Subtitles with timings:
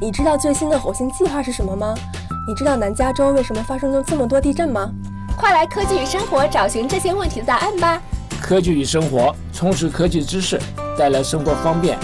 [0.00, 1.94] 你知道最新的火星计划是什么吗？
[2.48, 4.92] 你知道南加州为什么发生了这么多地震吗？
[5.36, 8.02] 快来科技与生活找寻这些问题的答案吧！
[8.42, 10.60] 科技与生活，充实科技知识，
[10.98, 11.96] 带来生活方便。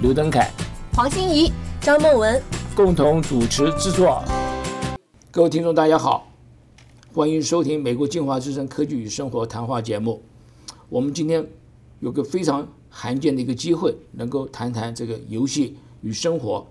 [0.00, 0.48] 刘登凯、
[0.94, 2.40] 黄欣怡、张梦文
[2.76, 4.22] 共同主持制作。
[5.32, 6.28] 各位听众，大家好，
[7.12, 10.22] 欢迎收听美国进化之声科技与生活谈话节目。
[10.88, 11.44] 我们今天
[11.98, 16.64] 有个非常罕见的一个机会，能够谈谈这个游戏与生活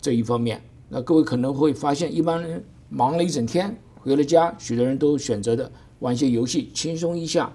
[0.00, 0.62] 这一方面。
[0.88, 7.52] 那各位可能会发现，一般人忙了一整天，回了家，许多人都选择的玩一些游戏，轻松一下。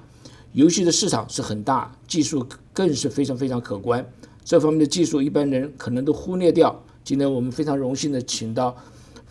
[0.53, 4.05] 游戏的市场是很大，技术更是非常非常可观。
[4.43, 6.83] 这方面的技术，一般人可能都忽略掉。
[7.03, 8.75] 今天我们非常荣幸的请到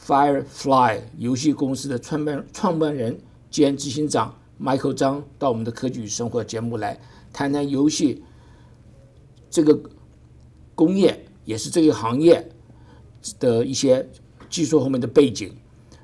[0.03, 6.99] Firefly 游戏公司的创办创办人兼执行长 Michael 张到我们的科技与生活节目来
[7.33, 8.23] 谈谈游戏
[9.51, 9.79] 这个
[10.75, 12.51] 工业，也是这个行业
[13.39, 14.09] 的一些
[14.49, 15.53] 技术后面的背景。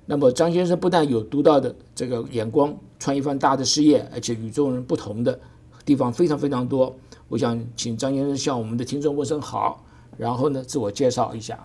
[0.07, 5.39] 那么张先生不但有独到的这个眼光，创一番大的事业，而且与众人不同的
[5.85, 6.97] 地方非常非常多。
[7.29, 9.85] 我想请张先生向我们的听众问声好，
[10.17, 11.59] 然后呢自我介绍一下。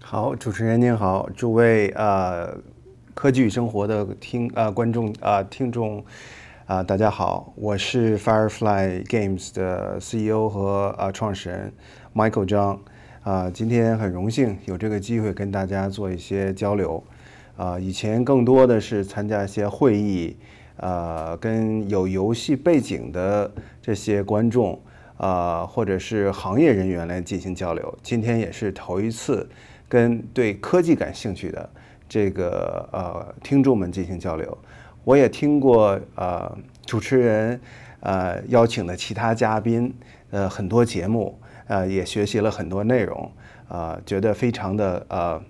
[0.00, 2.52] 好，主持人您好，诸位呃
[3.14, 6.04] 科技与生活的听呃观众啊听众
[6.66, 11.72] 啊大家好，我是 Firefly Games 的 CEO 和呃创始人
[12.12, 12.78] Michael Zhang
[13.24, 17.02] 啊，今天很荣幸有这个机会跟大家做一些交流
[17.56, 20.36] 啊，以前更多的是参加一些会议，
[20.76, 23.50] 呃跟有游戏背景的
[23.80, 24.78] 这些观众
[25.16, 29.48] 啊或者是行业人员来进行交流，今天也是头一次。
[29.88, 31.70] 跟对科技感兴趣的
[32.08, 34.58] 这个呃听众们进行交流，
[35.04, 37.60] 我也听过呃主持人
[38.00, 39.94] 呃邀请的其他嘉宾
[40.30, 43.30] 呃很多节目呃也学习了很多内容
[43.68, 45.42] 啊觉得非常的呃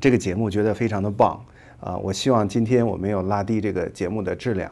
[0.00, 1.40] 这个节目觉得非常的棒
[1.80, 4.70] 啊我希望今天我没有拉低这个节目的质量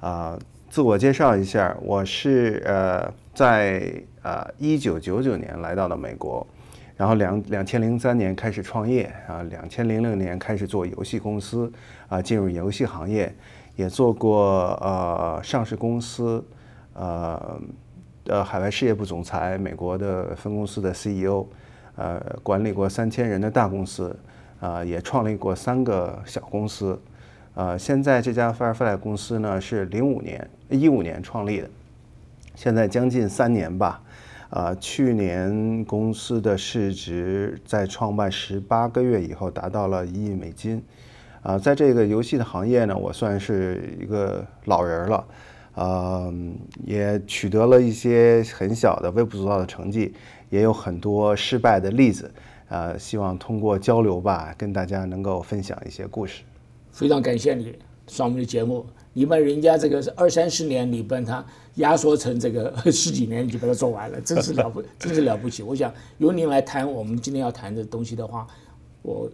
[0.00, 0.38] 啊
[0.68, 3.92] 自我介绍一下我是呃在
[4.22, 6.46] 呃一九九九年来到了美国。
[6.96, 11.72] 然后两两千零三年开始创业啊，两千零六年开始做游戏公司
[12.10, 13.34] 啊，进入游戏行业，
[13.74, 16.44] 也做过呃上市公司，
[16.92, 17.58] 呃
[18.30, 21.44] 呃海外事业部总裁，美国的分公司的 CEO，
[21.96, 24.16] 呃管理过三千人的大公司，
[24.60, 26.98] 啊也创立过三个小公司，
[27.54, 31.68] 呃现在这家 Firefly 公司呢是零五年一五年创立的，
[32.54, 34.00] 现在将近三年吧。
[34.50, 40.82] 啊，去年公司的市值在创办十八个月以后达到了一亿美金。
[41.40, 45.24] 啊，在这个游戏的行业呢，我算是一个老人了，
[45.74, 46.32] 呃，
[46.84, 50.14] 也取得了一些很小的微不足道的成绩，
[50.50, 52.30] 也有很多失败的例子。
[52.68, 56.42] 啊，希望通过交流吧，跟大家能够分享一些故事。
[56.92, 57.76] 非常感谢你
[58.06, 58.86] 上我们的节目。
[59.12, 61.44] 你把人家这个二三十年，你把它
[61.74, 65.64] 压缩成这个 十几年，你就把它做完了，真是了不，真是了不起。
[65.64, 68.46] 我想由您来谈我们今天要谈的东西的话，
[69.02, 69.28] 我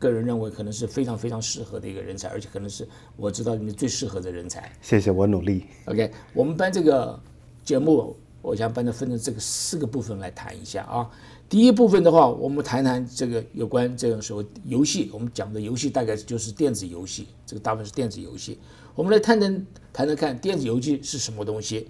[0.00, 4.72] 个人认为可能是非常非常适合的一个人才，而且可能是我知道里面最适合的人才。
[4.80, 5.66] 谢谢，我努力。
[5.84, 7.20] OK，我们班这个
[7.62, 11.08] 节目，我想把它分成这个四个部分来谈一下啊。
[11.50, 18.58] 第一部分的话，我们谈谈这个有关这个所谓游戏，我们讲的游戏大概就是电子游戏，这个大部分是电子游戏。
[18.94, 21.88] 我们来谈谈谈谈看电子游戏是什么东西，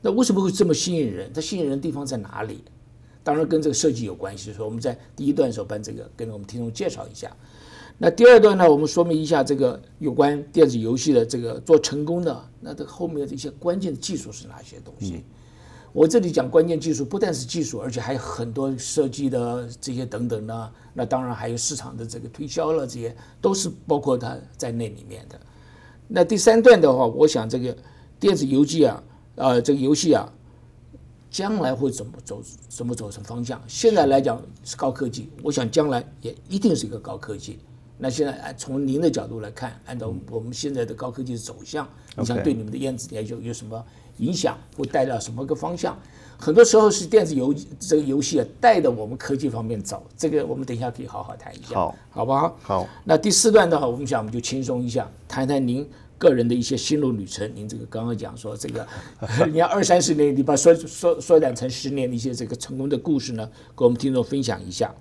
[0.00, 1.30] 那为什么会这么吸引人？
[1.32, 2.64] 它吸引人的地方在哪里？
[3.22, 4.52] 当然跟这个设计有关系。
[4.52, 7.34] 所以我们在第一段的时候把这个跟我们听众介绍一下。
[7.98, 15.22] 那第二段呢，我们说明一下这个有关电子游戏的这个做成功的，那这后面的一些关键的技术是哪些东西？
[15.92, 20.70] 我这里讲关键技术，不但是技术，而且还有很多设计的这些等等呢。
[20.94, 25.38] 那当然还有市场的这个推销了，这些都是包括它在那里面的。
[26.06, 27.76] 那第三段的话，我想这个
[28.18, 29.02] 电子游戏啊，
[29.34, 30.32] 呃，这个游戏啊，
[31.30, 33.60] 将来会怎么走，怎么走成方向？
[33.68, 37.58] 现在来讲是高科技，我想将来也一定是一个高科技。
[37.96, 43.84] 那现在从您的角度来看，按照我们现在的高科技的走向，你想对你们的电子研究有什么
[44.16, 45.96] 影响，会带到什么个方向？
[46.38, 52.56] 很多时候是电子游这个游戏啊带着我们科技方面走，这个我们等一下可以好好谈一下，好，好不好？
[52.62, 52.88] 好。
[53.04, 55.86] 那第四段的话，我们想我们就轻松一下，谈谈您
[56.20, 57.50] 个人的一些心路旅程。
[57.54, 58.86] 您这个刚刚讲说这个，
[59.50, 64.94] 你要二三十年，你把缩缩缩短成十年的一些这个成功的故事呢，跟我们听众分享一下。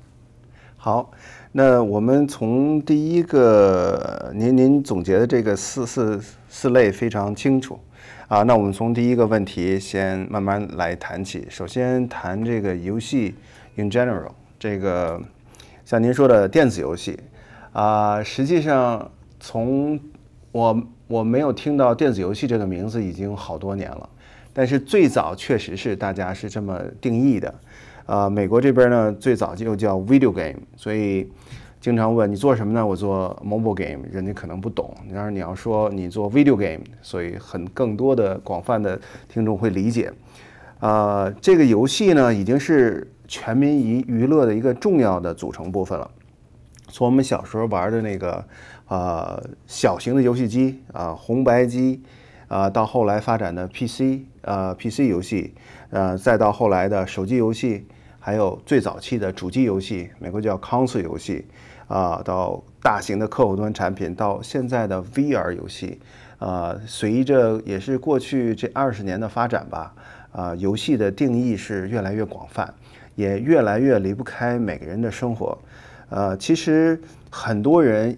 [0.77, 1.11] 好，
[1.51, 7.77] 那我们从第一个，您您总结的这个四四四类非常清楚。
[8.29, 11.45] 啊，那我们从第一个问题先慢慢来谈起。
[11.49, 13.35] 首先谈这个游戏
[13.75, 15.19] in general，这个
[15.83, 17.19] 像您说的电子游戏，
[17.73, 19.99] 啊，实际上从
[20.51, 24.07] 我我没有听到电子游戏这个名字已经好多年了，
[24.53, 27.51] 但是最早确实是大家是这么定义的。
[28.05, 31.27] 呃，美国这边呢，最早就叫 video game，所以
[31.81, 32.85] 经常问你做什么呢？
[32.85, 34.95] 我做 mobile game，人家可能不懂。
[35.11, 40.13] 然而你要说你做 video game，所以很更多的广泛的听众会理解。
[40.79, 46.11] 呃，这个游戏呢，已经是全民娱娱乐的一个重要的组成部分了。
[46.91, 48.43] 从我们小时候玩的那个
[48.89, 52.03] 呃小型的游戏机啊，红白机
[52.47, 55.53] 啊，到后来发展的 PC 呃 PC 游戏，
[55.91, 57.87] 呃，再到后来的手机游戏。
[58.21, 61.45] 还有最早期的主机游戏，美国叫 console 游戏，
[61.87, 65.99] 啊，到大型的客户端产品，到现在的 VR 游戏，
[66.37, 69.95] 啊，随着也是过去这二十年的发展吧，
[70.33, 72.71] 啊，游戏的定义是越来越广泛，
[73.15, 75.57] 也越来越离不开每个人的生活，
[76.09, 77.01] 呃，其实
[77.31, 78.15] 很多人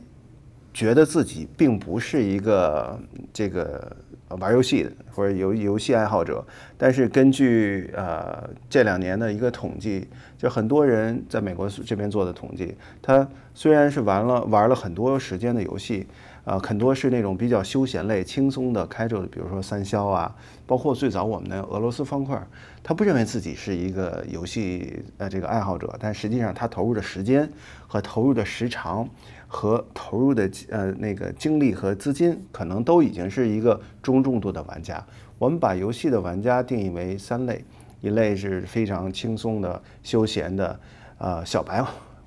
[0.73, 2.99] 觉得自己并不是一个
[3.33, 3.95] 这个。
[4.39, 6.41] 玩游戏的或者游游戏爱好者，
[6.77, 10.07] 但是根据呃这两年的一个统计，
[10.37, 16.07] 就很多人在美国这边做的统计，他虽然是玩了玩了很多时间的游戏，
[16.45, 20.33] 啊，很多是那种比较休闲类、轻松的开着，比如说三消啊，
[20.65, 22.41] 包括最早我们的俄罗斯方块，
[22.81, 27.51] 他不认为自己是一个游戏呃这个爱好者，但实际上他投入的时间
[27.85, 29.09] 和投入的时长。
[29.53, 35.05] 和投入的呃那个精力和资金，可能都已经是一个中重度的玩家。
[35.37, 37.65] 我们把游戏的玩家定义为三类：
[37.99, 40.79] 一类是非常轻松的、休闲的，
[41.17, 41.83] 呃小白，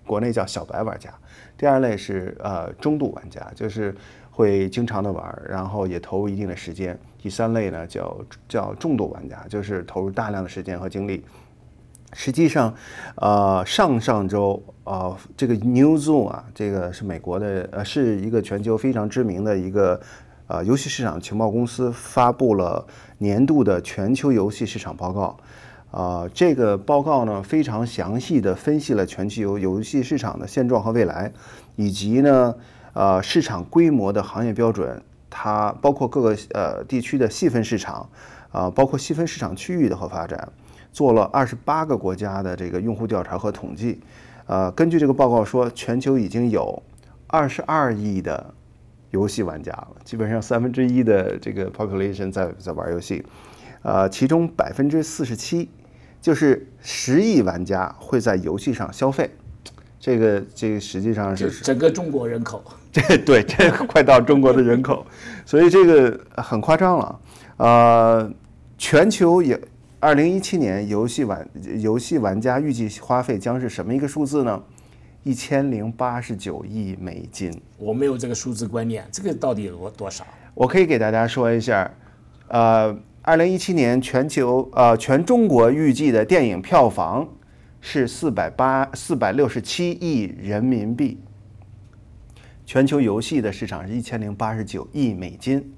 [0.07, 1.09] 国内叫小白玩家；
[1.57, 3.95] 第二类是呃中度玩家，就是
[4.31, 11.25] 会经常的玩，然后也投入一定的时间；第三类呢叫叫重度玩家，就是投入大量的时间和精力。
[12.13, 12.73] 实际上，
[13.17, 20.01] 呃，上上周，呃，这个 Newzoo 啊，这个是美国的，呃，是一个全球非常知名的一个，
[20.47, 22.87] 呃，游戏市场情报公司发布了
[23.19, 25.37] 年度的全球游戏市场报告。
[25.91, 31.33] 啊，这个报告呢，非常详细的分析了全球游戏市场的现状和未来，
[31.77, 32.55] 以及呢，
[32.95, 35.01] 呃，市场规模的行业标准，
[35.31, 38.09] 它包括各个呃地区的细分市场，
[38.51, 40.49] 啊，包括细分市场区域的和发展。
[40.93, 44.01] 做了二十八个国家的这个用户调查和统计，
[44.47, 46.83] 呃，根据这个报告说，全球已经有
[47.27, 48.55] 二十二亿的
[49.11, 53.25] 游戏玩家了，基本上三分之一的这个 population 在在玩游戏，
[53.83, 55.71] 呃，其中百分之四十七，
[56.21, 59.31] 就是十亿玩家会在游戏上消费，
[59.99, 62.63] 这个这个实际上是整个中国人口，
[62.93, 65.07] 这对这个快到中国的人口，
[65.47, 67.21] 所以这个很夸张了，
[67.57, 68.31] 呃，
[68.77, 69.59] 全球也。
[70.05, 71.49] 二零一七年游戏玩
[71.79, 74.63] 游戏玩家预计花费将是什么一个数字呢？
[75.23, 77.51] 一千零八十九亿美金。
[77.79, 80.23] 我没有这个数字观念，这个到底有多少？
[80.53, 81.91] 我可以给大家说一下，
[82.49, 87.27] 呃，二零一七年全球呃全中国预计的电影票房
[87.81, 91.19] 是四百八四百六十七亿人民币，
[92.67, 95.74] 全球游戏的市场是一千零八十九亿美金。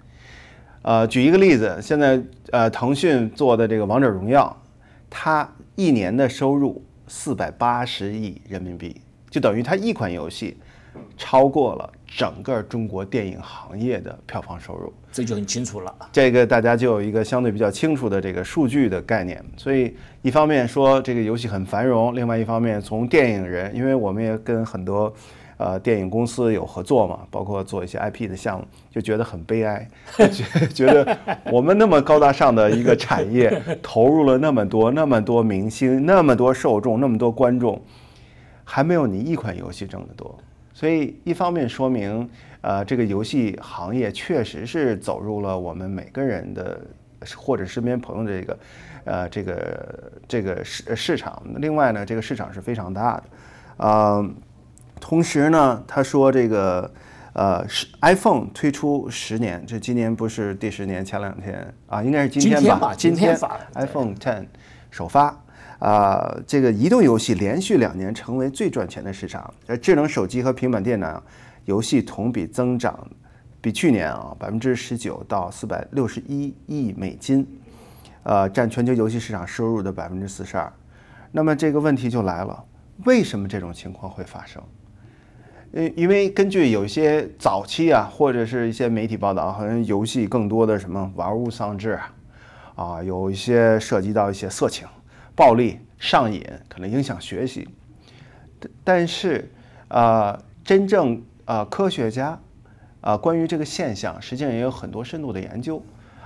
[0.87, 2.23] 呃，举一个例子，现在
[2.53, 4.57] 呃，腾讯做的这个《王者荣耀》，
[5.11, 10.57] 它一年的收入四百八十亿人民币，就等于它一款游戏
[11.17, 14.93] 超过了整个中国电影行业的票房收入。
[15.11, 15.93] 这就很清楚了。
[16.13, 19.45] 这个大家就有一个相对比较清楚的这个数据的概念。
[19.57, 25.13] 所以一方面说这个游戏很繁荣，另外一方面从电影人，因为我们也跟很多。
[25.59, 27.21] 呃，电影公司有合作嘛？
[27.31, 31.17] 包括做一些 IP 的项目，就觉得很悲哀，觉 觉得
[31.51, 33.51] 我们那么高大上的一个产业，
[33.83, 37.81] 投入了那么多、那么多明星、那么多受众、那么多观众，
[38.65, 40.39] 还没有你一款游戏挣得多。
[40.75, 42.29] 所以一方面说明，
[42.61, 46.79] 呃，这个游戏行业确实是走入了我们每个人的
[47.35, 48.59] 或者身边朋友的这个，
[49.05, 51.43] 呃，这个这个市市场。
[51.57, 53.25] 另外呢，这个市场是非常大的，
[53.79, 54.35] 嗯。
[55.01, 56.91] 同时呢，他说这个，
[57.35, 62.95] 呃，是 iPhone 推出十年，这今年不是第十年，前两天啊，应该是今天吧？
[62.97, 63.39] 今天
[63.75, 64.47] iPhone Ten
[64.91, 65.39] 首发
[65.79, 71.23] 啊，这个移动游戏连续两年成为最赚钱的市场，而智能手机和平板电脑
[71.67, 72.99] 游戏同比增长，
[73.61, 77.47] 比去年啊百分之十九到四百六十一亿美金，
[78.23, 80.73] 呃，占全球游戏市场收入的百分之四十二。
[81.31, 82.65] 那么这个问题就来了，
[83.05, 84.63] 为什么这种情况会发生？
[85.73, 92.15] 因因为根据有一些早期啊，或者是一些媒体报道，好像游戏更多的什么玩物丧志啊，
[92.75, 94.87] 啊，有一些涉及到一些色情、
[95.35, 97.69] 暴力、上瘾，可能影响学习。
[98.83, 99.51] 但是
[99.89, 102.41] 啊，真正啊科学家
[103.01, 105.83] 啊关于这个现象，实际上也有很多深度的研究。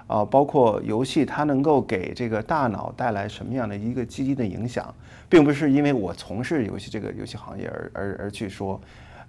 [0.06, 4.92] 啊，包括游戏它能够给这个大脑带来什么样的一个积极的影响，
[5.28, 8.80] 并不是因为我从事游戏这个游戏行业而而而去说。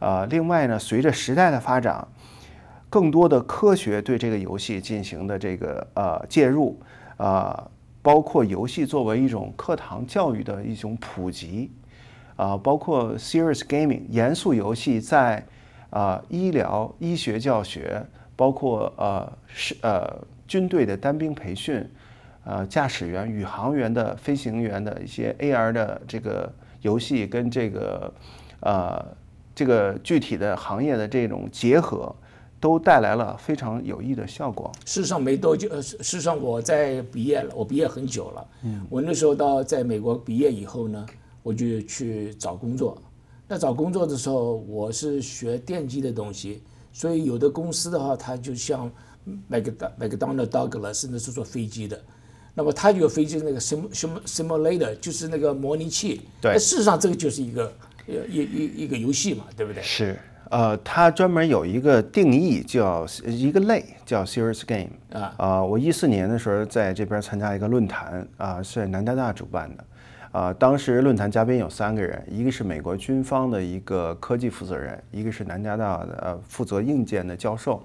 [0.01, 2.05] 呃，另外呢，随着时代的发展，
[2.89, 6.77] 更多的科学对这个游戏进行的这个呃介入，
[7.15, 7.69] 啊，
[8.01, 11.71] 包括游戏作为一种课堂教育的一种普及，
[12.35, 15.45] 啊，包括 serious gaming 严肃游戏在
[15.91, 18.05] 啊医疗医学教学，
[18.35, 20.27] 包括呃是呃。
[20.47, 21.89] 军队的单兵培训，
[22.43, 28.13] 呃，驾驶员、宇航员的飞行员的一些 AR 的这个游戏跟这个，
[28.59, 29.01] 呃，
[29.55, 32.15] 这个具体的行业的这种结合，
[32.59, 34.71] 都带来了非常有益的效果。
[34.85, 38.47] 事实上没多久，呃，事实上我在毕业了，我毕业很久了。
[38.63, 41.05] 嗯，我那时候到在美国毕业以后呢，
[41.43, 43.01] 我就去找工作。
[43.47, 46.61] 那找工作的时候，我是学电机的东西，
[46.93, 48.91] 所以有的公司的话，它就像。
[49.47, 52.01] 麦克麦克当劳、道格拉斯那是做飞机的，
[52.55, 56.21] 那么他有飞机那个 sim sim simulator，就是那个模拟器。
[56.41, 57.71] 对，事实上这个就是一个
[58.29, 59.81] 一一一个游戏嘛，对不对？
[59.81, 60.17] 是，
[60.49, 64.89] 呃，它专门有一个定义，叫一个类，叫 serious game。
[65.13, 69.85] 啊啊，我一四年的时候在这边参加一个论坛，啊，是南加大主办的，
[70.31, 77.81] 啊，当时论坛嘉宾有三个人，一个是美国军方的一个科技负责人，一个是南加大的呃负责硬件的教授。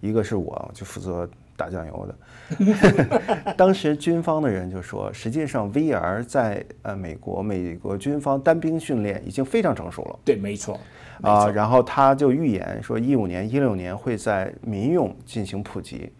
[0.00, 10.18] 一个是我就负责打酱油的， 当时军方的人就说，实际上 VR 在呃美国美国军方单兵训练已经非常成熟了。
[10.24, 10.78] 对，没错。
[11.20, 16.12] 啊，然后他就预言说，一五年、一六年会在民用进行普及。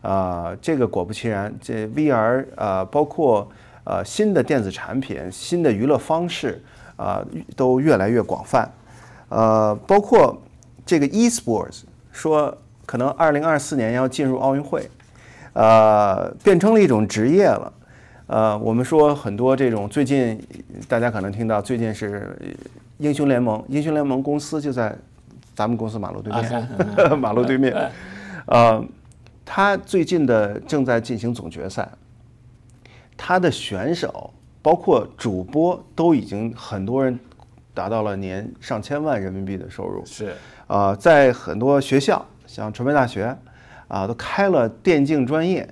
[0.00, 3.46] 啊，这个果不其然，这 VR 啊，包括
[3.84, 6.64] 呃新的电子产品、新的娱乐方式
[6.96, 7.22] 啊，
[7.54, 8.66] 都越来越广泛。
[9.28, 10.40] 呃，包括
[10.86, 12.56] 这个 eSports 说。
[12.86, 14.88] 可能二零二四年要进入奥运会，
[15.52, 17.72] 呃，变成了一种职业了。
[18.28, 20.40] 呃，我们说很多这种最近
[20.88, 22.36] 大家可能听到，最近是
[22.98, 24.96] 英雄联盟，英雄联盟公司就在
[25.54, 27.90] 咱们公司马路对面， 马路对面。
[28.46, 28.84] 呃，
[29.44, 31.88] 他最近的正在进行总决赛，
[33.16, 37.18] 他的选手包括主播都已经很多人
[37.74, 40.04] 达到了年上千万人民币的收入。
[40.06, 40.32] 是
[40.66, 42.24] 啊，在很多学校。
[42.56, 43.36] 像传媒大学，
[43.86, 45.68] 啊，都开了电竞专业，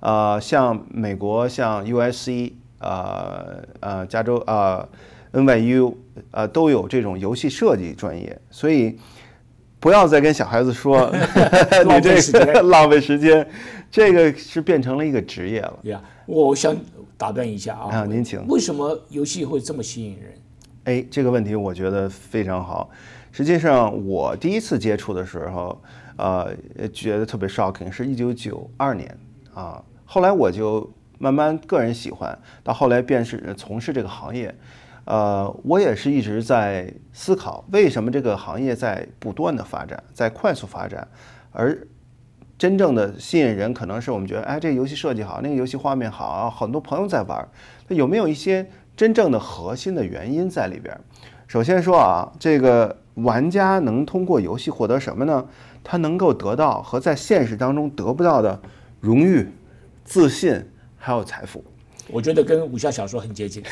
[0.00, 4.86] 呃，像美国像 USC，呃呃，加州啊
[5.32, 5.94] ，NYU，
[6.32, 8.98] 呃，都有这种游戏设计专业，所以
[9.78, 11.10] 不要再跟小孩子说
[11.88, 13.48] 浪费时间，浪费时间，
[13.90, 15.78] 这个是变成了一个职业了。
[15.84, 16.76] 呀，我想
[17.16, 18.46] 打断一下啊，啊，您请。
[18.46, 20.34] 为什么游戏会这么吸引人？
[20.84, 22.90] 哎，这个问题我觉得非常好。
[23.32, 25.80] 实际上，我第一次接触的时候。
[26.16, 26.54] 呃，
[26.92, 29.18] 觉得特别 shocking，是一九九二年
[29.54, 29.82] 啊。
[30.04, 34.54] 后来我就慢慢个人喜欢，到后来便是从事这个行业。
[35.06, 41.08] 呃，我也是一直在思考，为什么这个行业在不断的发展，在快速发展，
[41.52, 41.86] 而
[42.58, 47.48] 真正的吸引人，可能是我们觉得，哎，这个游戏设计好，那个游戏画面好，很多朋友在玩，
[47.88, 50.94] 那有没有一些真正的核心的原因在里边？
[51.48, 55.46] 首先说啊，这个玩家能通过游戏获得什么呢？
[55.82, 58.60] 他能够得到和在现实当中得不到的
[59.00, 59.48] 荣誉、
[60.04, 60.62] 自信，
[60.96, 61.64] 还有财富。
[62.08, 63.62] 我觉得跟武侠小说很接近，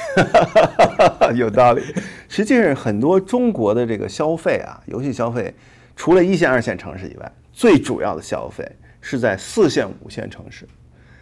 [1.34, 1.82] 有道理。
[2.28, 5.52] 实际上，很多中国的这个消费啊，游戏消费，
[5.96, 8.64] 除了一线、二线城市以外，最主要的消费
[9.00, 10.66] 是在四线、五线城市，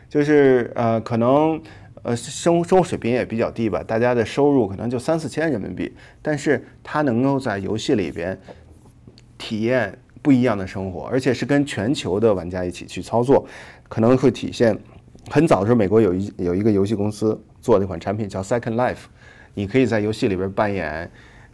[0.09, 1.61] 就是呃，可能
[2.07, 8.39] 呃生生活水平也比较低吧，大家的收入可能就三四千人民币，但是他能够在游戏里边
[9.37, 9.99] 体验。
[10.23, 13.47] 不一样的生活，而且是跟全球的玩家一起去操作，
[13.89, 14.77] 可能会体现。
[15.31, 19.05] 很早的时候，美国有一有一个游戏公司做了一款产品叫 Second Life，
[19.55, 21.09] 你可以在游戏里边扮演，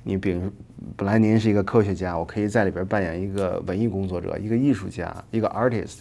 [0.04, 0.50] 你比如
[0.96, 5.98] 本来您是一个科学家，我可以在里边扮演一个文艺工作者，一个艺术家，一个 artist。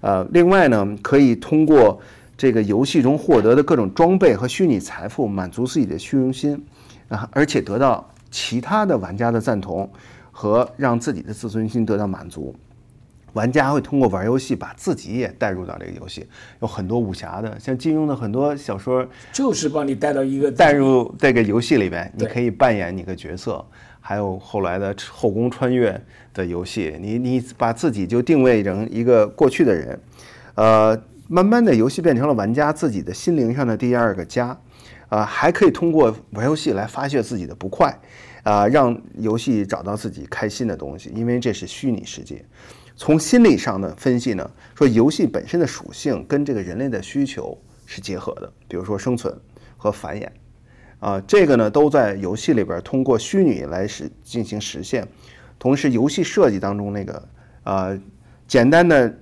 [0.00, 2.00] 呃，另外呢，可以通过
[2.36, 6.64] 这个游戏中获得的各种装备和虚拟财富，满足自己的虚荣心
[7.08, 9.90] 啊，而且得到其他的玩家的赞同。
[10.36, 12.52] 和让自己的自尊心得到满足，
[13.34, 16.26] 玩家会通过玩游戏把自己也带入到这个游戏。
[16.60, 23.64] 有很多武侠的，像金庸的很多小说，就是把你带到一个带入这个游戏里边，你可以扮演你的角色。
[24.00, 26.02] 还有后来的后宫穿越
[26.34, 30.00] 的游戏，你你把自己就定位成一个过去的人，
[30.56, 31.00] 呃，
[31.34, 34.56] 慢慢的游戏变成了玩家自己的心灵上的第二个家。
[35.08, 37.92] 呃，还可以通过玩游戏来发泄自己的不快，
[38.44, 42.44] 啊，让游戏找到自己开心的东西，因为这是虚拟世界。
[42.94, 49.36] 从心理上的分析呢，说游戏本身的属性跟这个人类的需求是结合的，比如说生存
[49.76, 50.28] 和繁衍，
[51.00, 55.06] 啊，这个呢都在游戏里边通过虚拟来实进行实现。
[55.58, 57.28] 同时，游戏设计当中那个
[57.64, 58.00] 呃
[58.46, 59.12] 简单的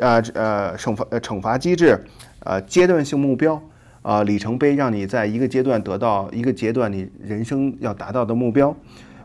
[0.00, 2.04] 啊呃惩罚呃惩罚机制，
[2.40, 3.62] 呃阶段性目标
[4.02, 8.76] 啊里程碑，让你在一个阶段得到一个阶段你人生要达到的目标，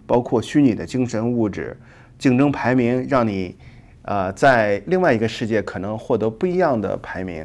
[0.06, 1.78] 包括虚拟的精神物质
[2.18, 3.56] 竞争排名，让你。
[4.08, 7.44] 呃，在另外一个世界可能获得不一样的排名，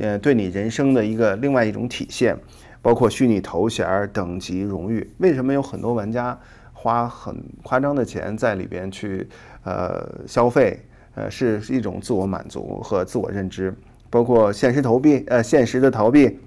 [0.00, 2.34] 呃，对你人生的一个另外一种体现，
[2.80, 5.06] 包括虚拟头衔、等级、荣誉。
[5.18, 6.38] 为什么有很多玩家
[6.72, 9.28] 花很夸张的钱在里边去
[9.64, 10.80] 呃消费？
[11.18, 13.74] 呃，是一种自我满足和自我认知。
[14.08, 16.38] 包括现实逃避，呃，现实的逃避，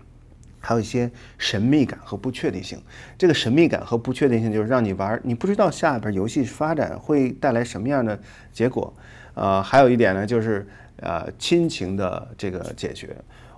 [0.60, 2.82] 还有一些神秘感和不确定性。
[3.18, 8.18] 这个神秘感和不确定性就是让你玩，你不知道下边游戏发展会带来什么样的
[8.52, 8.92] 结果。
[9.34, 10.68] 呃，还有一点呢，就是
[11.02, 13.16] 呃亲情的这个解决。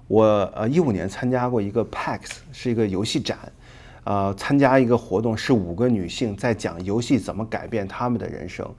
[0.08, 2.20] 我呃一五年参加过一个 PAX，
[2.51, 3.38] 是一个游戏展，
[4.03, 8.70] 呃参加一个活动是五个女性在讲游戏怎么改变她们的人生，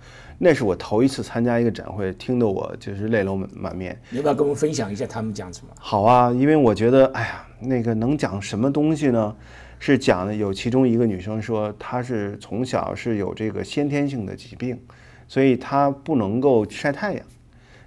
[0.44, 3.98] 那是我头一次参加一个展会，听得我就是泪流满面。
[4.10, 5.72] 你要不要跟我们分享一下他们讲什么？
[5.80, 9.34] 好啊，因为我觉得，哎呀，那个能讲什么东西呢？
[9.78, 14.78] 是讲的有其中一个女生说，她是从小是有这个先天性的疾病。
[15.26, 17.24] 所以她不能够晒太阳，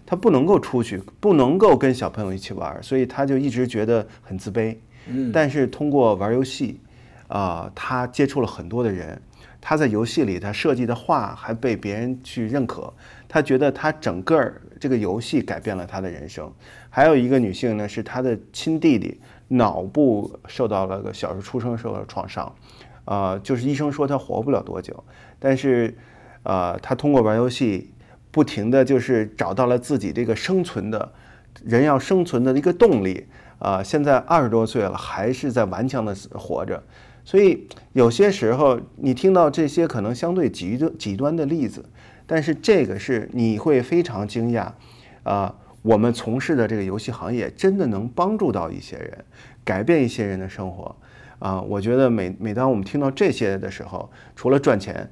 [0.04, 4.76] 她不能够出去，不能够跟小朋友一起玩，所以她就一直觉得很自卑。
[5.08, 6.82] 嗯，但是通过玩游戏，
[7.28, 9.22] 啊，她接触了很多的人，
[9.68, 12.94] 他在游戏里他设计的画还被别人去认可，
[13.28, 16.50] 他觉得他整个这个游戏改变了他的人生。
[16.90, 19.20] 还有一个女性呢，是他的亲弟弟
[19.50, 22.56] 脑部受到了个小时候出生受到创伤，
[23.04, 25.04] 啊，就是医生说他活不了多久，
[25.38, 25.94] 但是。
[26.44, 27.92] 呃，他通过玩游戏，
[28.32, 31.12] 不停的就是找到了自己这个生存的，
[31.66, 33.28] 人要生存的一个动力。
[33.60, 36.82] 啊，现在二十多岁了，还是在顽强的活着。
[37.28, 41.84] 所以有些时候，你听到这些可能相对极端极端的例子，
[42.26, 44.72] 但是这个是你会非常惊讶。
[45.24, 49.26] 啊，我们从事的这个游戏行业真的能帮助到一些人，
[49.66, 50.96] 改变一些人的生活。
[51.40, 55.12] 啊，我觉得每每当我们听到这些的时候，除了赚钱。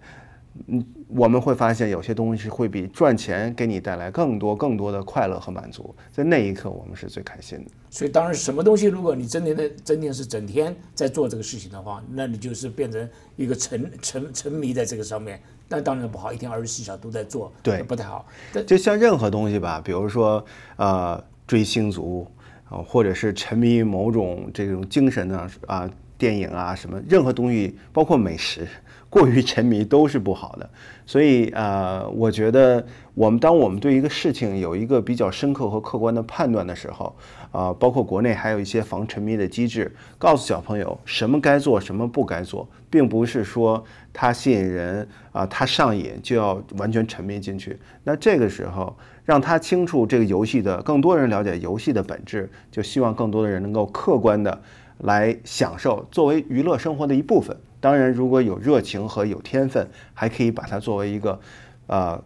[0.68, 0.82] 嗯，
[1.16, 7.72] 我们会发现有些东西会比赚钱给你带来更多、更多的快乐和满足，在那一刻我们是最开心的。
[7.90, 18.28] 所以，当然，什么东西，如果你真的、的真的是整天在做这个事情的话，那你就是变成一个沉沉沉迷在这个上面，那当然不好，一天二十四小时都在做，对，不太好。
[18.68, 20.44] 就像任何东西吧，比如说
[20.76, 22.28] 呃追星族
[22.68, 28.68] 啊，或者是沉迷于某种这种精神呢啊，电影啊什么，任何东西，包括美食。
[29.16, 30.70] 过于沉迷都是不好的，
[31.08, 37.16] 所以呃，我觉得我们当我们对一个事情有一个比较深刻和客观的判断的时候，
[37.54, 47.80] 啊，包括国内还有一些防沉迷的机制，告诉小朋友什么该做，什么不该做，并不是说它吸引人啊，它上瘾就要完全沉迷进去。
[48.04, 54.62] 那这个时候让他清楚这个游戏的，更多人了解游戏的本质，就希望更多的人能够客观的
[54.98, 57.56] 来享受作为娱乐生活的一部分。
[57.86, 61.40] 当然，如果有热情和有天分，还可以把它作为一个，
[61.86, 62.20] 呃，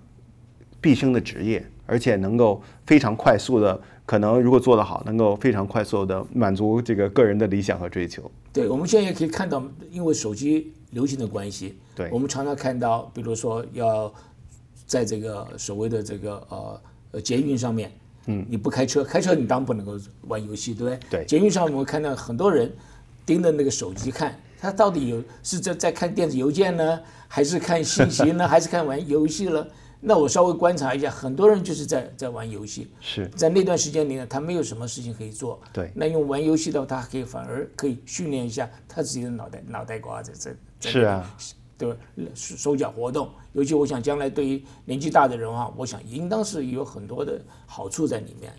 [0.79, 8.31] 毕生的职业，而且能够非常快速的，可能如果做得好，能够非常快速的满足这个个人的理想和追求。
[8.53, 14.09] 对，我们现在也可以看到，因为手机流行的关系，对我们常常看到，比如说要
[14.85, 17.91] 在这个所谓的这个呃呃捷运上面，
[18.27, 20.99] 嗯，你不开车，开车你当然不能够玩游戏，对不对？
[21.09, 22.71] 对，捷运上我们看到很多人
[23.25, 24.39] 盯着那个手机看。
[24.59, 29.67] 他到底有是在在看电子邮件呢，还是看信息呢， 还是看玩游戏了？
[30.01, 32.89] 那我稍微观察一下，很多人就是在在玩游戏。
[33.01, 35.59] 是在那段时间里呢，他没有什么事情可以做。
[35.73, 35.91] 对。
[35.93, 40.89] 那用玩游戏的话，他可以反而可以训练一下他自己的脑袋脑袋瓜子在在。
[40.89, 41.35] 是啊。
[41.77, 41.95] 对
[42.35, 48.53] 手手脚活动，尤其我想将来对于年纪大的人啊，我想应当是有很多的好处在里面。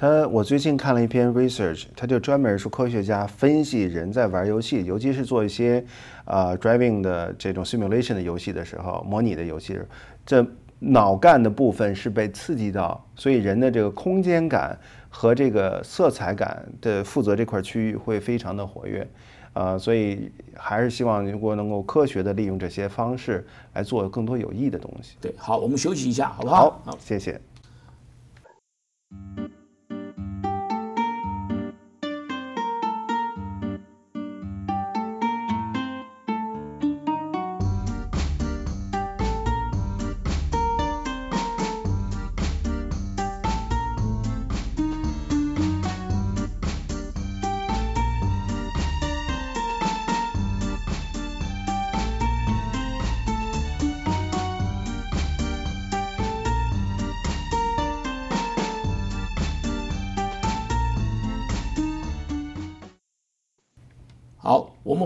[0.00, 5.84] 他，我最近看了一篇 research，他就专门说科学家分析人在玩游戏，尤其是做一些
[6.24, 9.78] 啊 driving 的这种 simulation 的游戏的时候，模拟的游戏，
[10.24, 10.42] 这
[10.78, 14.74] 脑干的部分是被刺激到，所以人的这个空间感
[15.10, 19.06] 和这个色彩感的负责这块区域会非常的活跃，
[19.52, 25.16] 呃，所以还是希望如果能够科学的利用这些方式来做更多有益的东西。
[25.20, 26.80] 对，好，我们休息一下，好不好？
[26.86, 27.38] 好，谢谢。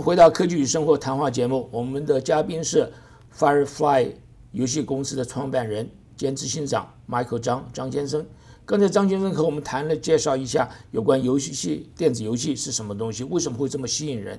[0.04, 2.92] 回到科技与生活谈话节目，我们的嘉宾是
[3.34, 4.12] Firefly
[4.52, 8.26] 游戏公司的创办人兼执行长 Michael 张张先生。
[8.66, 14.38] 刚才张先生和我们谈了，介绍一下有关游戏系电子游戏是什么东西，为什么会这么吸引人。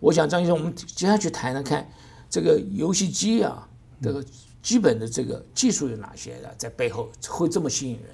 [0.00, 1.88] 我想张先生，我们接下去谈谈看
[2.28, 3.68] 这个游戏机啊，
[4.02, 4.24] 这个
[4.60, 8.06] 基本的这个技术有哪些的，在背后会这么吸引人？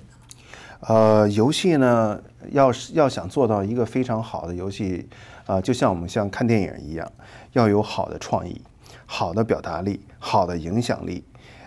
[0.88, 5.08] 呃，游戏呢，要是要想做到一个非常好的游戏，
[5.46, 7.10] 啊、就像我们像看电影一样，
[7.52, 8.60] 要有好的创意、
[9.06, 11.22] 好的表达力、好的影响力，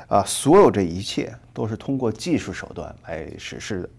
[0.08, 3.90] 啊、所有这一切都是通过技术手段来实施的。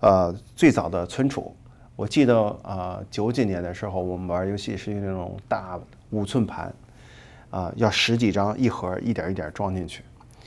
[0.00, 1.54] 呃，最早的存储，
[1.96, 5.78] 我记得啊，九、几年的时候，我们玩游戏是用那种大
[6.10, 6.72] 五寸盘，
[7.50, 10.04] 啊、要十几张一盒，一点一点装进去。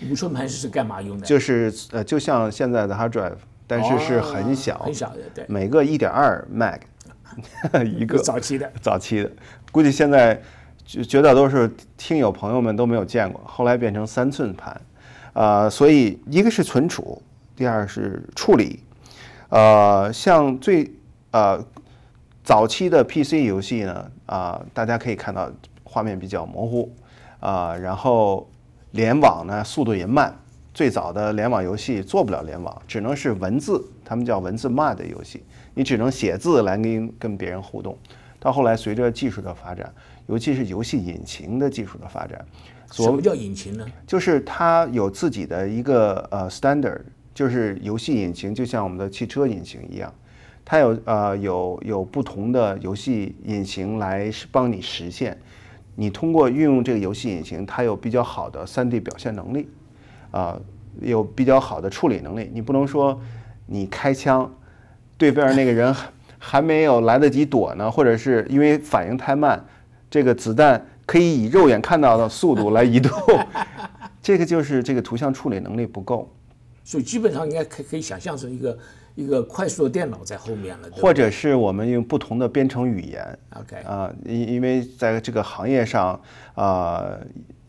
[0.10, 1.26] 五寸盘是干嘛用的？
[1.26, 3.36] 就是呃，就像现在的 hard drive，
[3.82, 6.80] 但是是很小，哦很小的，对，每个一点二 meg
[7.84, 8.72] 一个早期的。
[8.82, 9.32] 早期的，
[9.72, 10.40] 估计现在
[10.86, 14.80] 绝绝大多数听友朋友们都没有见过，后来变成三寸盘，
[15.34, 17.22] 啊、所以一个是存储，
[17.56, 18.84] 第二是处理，
[19.50, 20.94] 呃，像最
[21.32, 21.60] 呃
[22.44, 25.52] 早期的 PC 游戏呢，啊、大家可以看到
[25.84, 26.94] 画面比较模糊，
[27.40, 28.48] 啊、然后
[28.92, 30.38] 联网呢速度也慢。
[30.74, 35.44] 最早的联网游戏做不了联网，只能是文字，他们叫文字骂的游戏，
[35.76, 37.98] 你只能写字来跟跟别人互动。
[38.40, 39.94] 到后来，随着技术的发展，
[40.28, 42.44] 尤其是游戏引擎的技术的发展，
[42.92, 43.86] 什么叫引擎呢？
[44.08, 47.02] 就是它有自己的一个呃 standard，
[47.34, 50.14] 就是游戏引擎就像我们的汽车引擎一样，
[50.66, 55.38] 它有呃有有不同的游戏引擎来帮你实现。
[55.96, 59.70] 你通过运用这个游戏引擎，它有比较好的 3D 表现能力，
[60.34, 60.60] 啊、
[61.00, 62.50] 有比较好的处理能力。
[62.52, 63.22] 你不能说
[63.68, 64.52] 你开枪，
[65.18, 69.64] 对面那个人还还没有来得及躲呢，或者是因为反应太慢，
[70.10, 73.12] 这个子弹可以以肉眼看到的速度来移动，
[74.22, 76.30] 这个就是这个图像处理能力不够。
[76.84, 78.78] 所以基本上应该可可以想象成一个
[79.16, 86.20] 一个快速的电脑在后面了，或者是我们用不同的编程语言 OK 啊，因因为在这个行业上
[86.56, 87.06] 啊，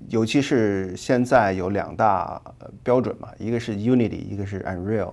[0.08, 5.12] 尤其是现在有两大呃标准嘛，一个是 Unity，一个是 Unreal。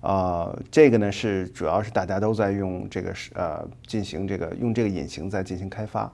[0.00, 6.12] 啊，这个呢是主要是大家都在用这个是呃进行这个用这个引擎在进行开发，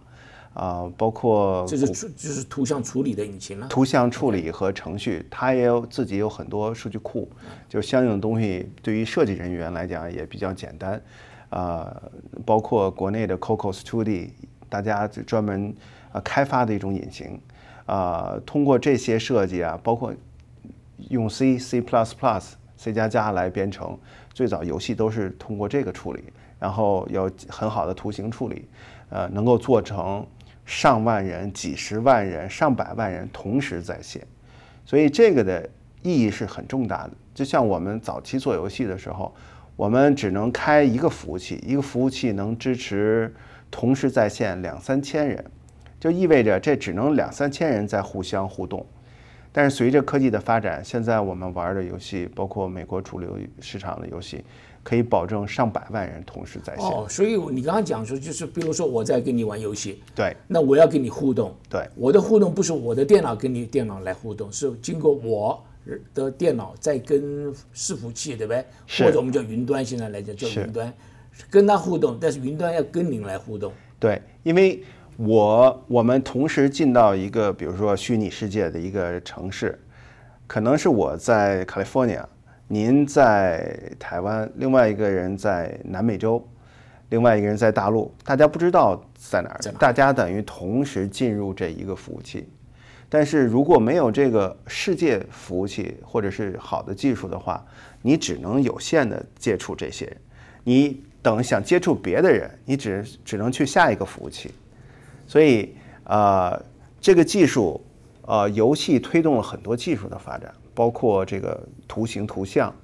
[0.55, 3.67] 啊，包括这是处就是图像处理的引擎了。
[3.67, 7.29] 图像处理和程序，它也有自己有很多数据库，
[7.69, 11.03] 就相应的东西对于设计人员来讲也比较简单，
[11.49, 12.01] 啊、
[12.47, 14.31] 包括国内的 Cocos 2D，
[14.69, 15.75] 大家就专门
[16.13, 17.41] 呃开发的一种引擎，
[17.91, 20.15] 啊、通过这些设计啊，包括
[21.09, 21.83] 用 C、C++、
[22.77, 23.99] C 加加来编程，
[24.33, 26.23] 最早游戏都是通过这个处理，
[26.61, 28.69] 然后有很好的图形处理，
[29.09, 30.25] 呃，能够做成
[30.65, 34.25] 上万人、几十万人、上百万人同时在线，
[34.85, 35.69] 所以这个的
[36.03, 37.11] 意义是很重大的。
[37.35, 39.35] 就像我们早期做游戏的时候，
[39.75, 43.35] 我们只能开一个服务器，一个服务器能支持
[43.69, 45.45] 同时在线两三千人，
[46.01, 48.85] 就意味着这只能两三千人在互相互动。
[49.53, 54.45] 但是随着科技的发展，现在我们玩的游戏，包括美国主流市场的游戏，
[54.85, 56.87] 可以保证上百万人同时在线。
[56.87, 65.61] 哦，所以你刚刚讲说，就是比如说我在跟你玩游戏，对那我要跟你互动，对我的互动不是我的电脑跟你电脑来互动，是经过我
[66.15, 68.65] 的电脑在跟伺服器，对不对？
[68.87, 70.95] 是或者我们叫云端，现在来讲叫云端，
[71.51, 73.73] 跟它互动，但是云端要跟您来互动。
[73.99, 74.81] 对，因为
[75.23, 79.79] 我我们同时进到一个比如说虚拟世界的一个城市，
[80.47, 82.25] 可能是我在 California，
[82.69, 86.43] 您在台湾，另外一个人在南美洲，
[87.11, 92.49] 另外一个人在大陆，大家不知道在哪儿大家等于同时进入这一个服务器。
[93.11, 97.63] 但是如果没有这个世界服务器或者是好的技术的话，
[98.01, 100.17] 你只能有限的接触这些人。
[100.65, 104.51] 你等想接触别的人，你只只能去下一个服务器。
[105.31, 106.61] 所以，呃，
[107.01, 107.81] 这个技术，
[108.23, 112.75] 呃，游戏推动了很多技术的发展，包括这个图形、图像，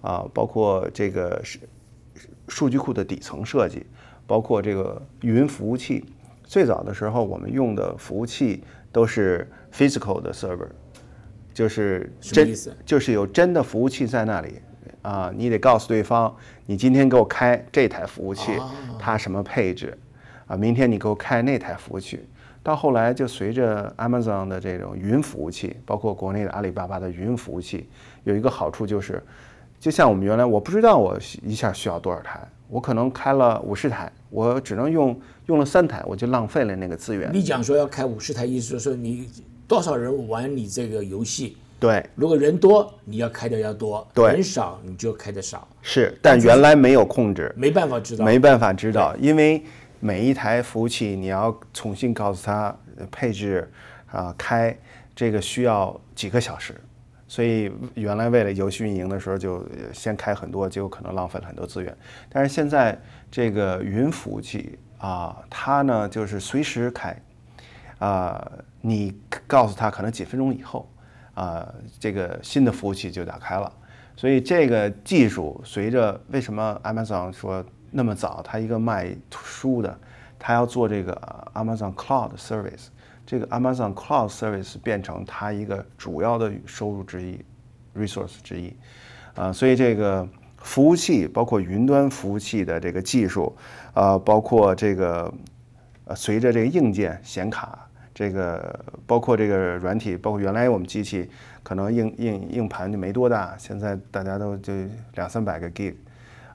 [0.00, 1.60] 啊、包括这个是
[2.48, 3.86] 数据库的底层设计，
[4.26, 6.04] 包括这个云服务器。
[6.42, 10.70] 最早的时候，我们用的服务器都是 physical 的 server，
[11.54, 12.52] 就是真
[12.84, 14.56] 就是有真的服务器在那里
[15.02, 16.34] 啊，你得告诉对方，
[16.66, 18.50] 你今天给我开这台服务器，
[18.98, 19.96] 它什么配置
[20.46, 22.20] 啊，明天你给我开那台服务器。
[22.64, 27.88] 到后来就随着 Amazon 的这种云服务器，包括国内的阿里巴巴的云服务器，
[28.22, 29.20] 有一个好处就是，
[29.80, 37.28] 就像我们原来我不知道我一下需要多少台，我可能开了五十台，我只能用用了三台，我就浪费了那个资源。
[37.32, 39.28] 你讲说要开五十台，意思就是说你
[39.66, 41.56] 多少人玩你这个游戏？
[41.80, 45.66] 对，如果人多，你要开的要多；对人少，你就开的少。
[45.80, 49.60] 是，但原来没有控制，没办法知道，没办法知道，因为
[50.04, 52.76] 每一台服务器你要重新告诉它
[53.12, 53.70] 配置
[54.10, 54.76] 啊、开，
[55.14, 56.74] 这个需要几个小时。
[57.28, 61.96] 所以原来为了游戏运营的时候，就先开很多，结果可能浪费了很多资源。
[62.28, 67.16] 但是现在这个云服务器啊，它呢就是随时开，
[68.00, 70.90] 啊、你告诉他可能几分钟以后，
[71.34, 73.72] 啊、这个新的服务器就打开了。
[74.16, 79.96] 所以这个技术随着为什么 Amazon 说那么早，它一个卖书的，
[80.38, 81.12] 他要做这个
[81.54, 82.86] Amazon Cloud Service，
[83.26, 87.38] 这个 Amazon Cloud Service 变成他一个主要的收入之一
[87.94, 88.74] ，resource 之一，
[89.34, 90.26] 啊、所以这个
[90.56, 93.54] 服务器包括云端服务器的这个技术，
[93.92, 95.32] 啊，包括这个
[96.06, 101.30] 呃，随着这个硬件显卡，这个包括这个软体，包括原来我们机器
[101.62, 104.72] 可能硬硬硬盘就没多大，现在大家都就
[105.14, 105.96] 两三百个 G，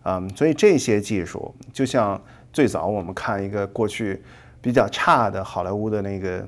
[0.08, 2.22] 嗯，所以这些技术就像
[2.54, 4.22] 最早我们看一个过去
[4.62, 6.48] 比较差的好莱坞的那个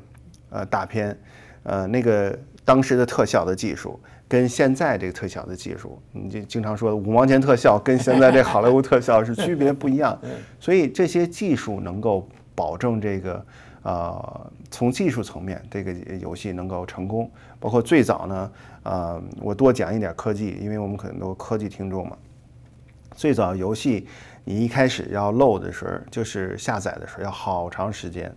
[0.49, 1.17] 呃大片，
[1.63, 3.99] 呃那个当时的特效的技术。
[4.29, 10.15] 跟现在这个特效的技术，你就经常说五毛钱特效跟现在这好莱坞特效是区别不一样，
[10.61, 13.43] 所以这些技术能够保证这个
[13.81, 15.91] 呃从技术层面这个
[16.21, 17.27] 游戏能够成功。
[17.59, 18.51] 包括最早呢，
[18.83, 22.15] 呃，我多讲一点科技，因为我们很多科技听众嘛。
[23.19, 24.07] 最早游戏
[24.45, 28.33] 你一开始要 load 的时候，就是下载的时候要好长时间。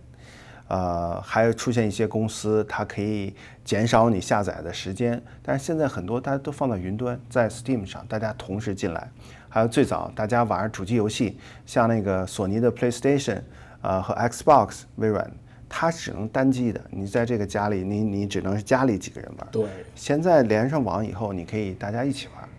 [0.67, 9.09] 呃，还出现一些公司，它可以减少你下载的时间，但是现在很多大家都放到云端，在 Steam 上，大家同时进来。
[9.47, 13.39] 还有最早大家玩主机游戏，像那个索尼的 PlayStation，
[13.81, 15.31] 呃和 Xbox 微软，
[15.69, 19.47] 它只能单机的，你在这个家里，你你只能是家里几个人玩。
[19.49, 19.65] 对，
[19.95, 22.49] 现在连上网以后，你可以大家一起玩，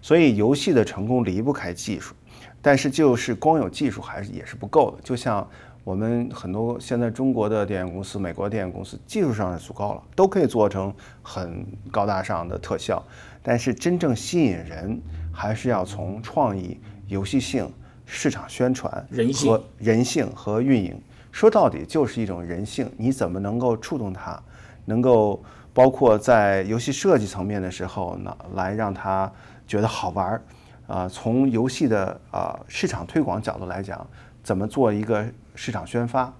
[0.00, 2.14] 所以游戏的成功离不开技术，
[2.62, 4.98] 但是就是光有技术还是也是不够的。
[5.02, 5.46] 就像
[5.84, 13.02] 我们很多现在中国的电影公司、美国电影公司，技术上是足够了，都可以做成很高大上的特效，
[13.42, 15.00] 但是真正吸引人，
[15.32, 17.70] 还是要从创意、游戏性、
[18.04, 21.00] 市场宣传人性和人性和运营。
[21.30, 24.42] 说到底就是一种人性，你怎么能够触动它，
[24.86, 29.30] 能够包括在游戏设计层面的时候呢，来让他
[29.68, 30.42] 觉得好玩儿。
[30.88, 34.04] 啊、从游戏的啊、市场推广角度来讲，
[34.42, 36.32] 怎么做一个市场宣发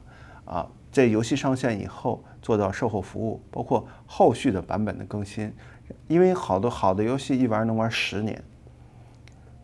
[0.47, 0.67] 啊？
[0.91, 5.53] 在游戏上线以后做到售后服务，包括后续的版本的更新，
[6.07, 8.43] 因为好多好的游戏一玩能玩十年，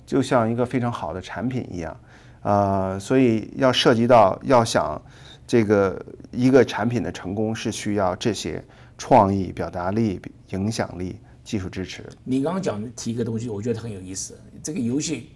[0.04, 1.96] 就像一个非常好的产品一样，
[2.42, 5.00] 呃，所以要涉及到要想
[5.46, 8.62] 这个一个产品的成功是需要这些
[8.98, 12.02] 创意、表达力、影响力、技术支持。
[12.24, 14.36] 你刚刚讲的提一个东西，我觉得很有意思。
[14.62, 15.28] 这个游戏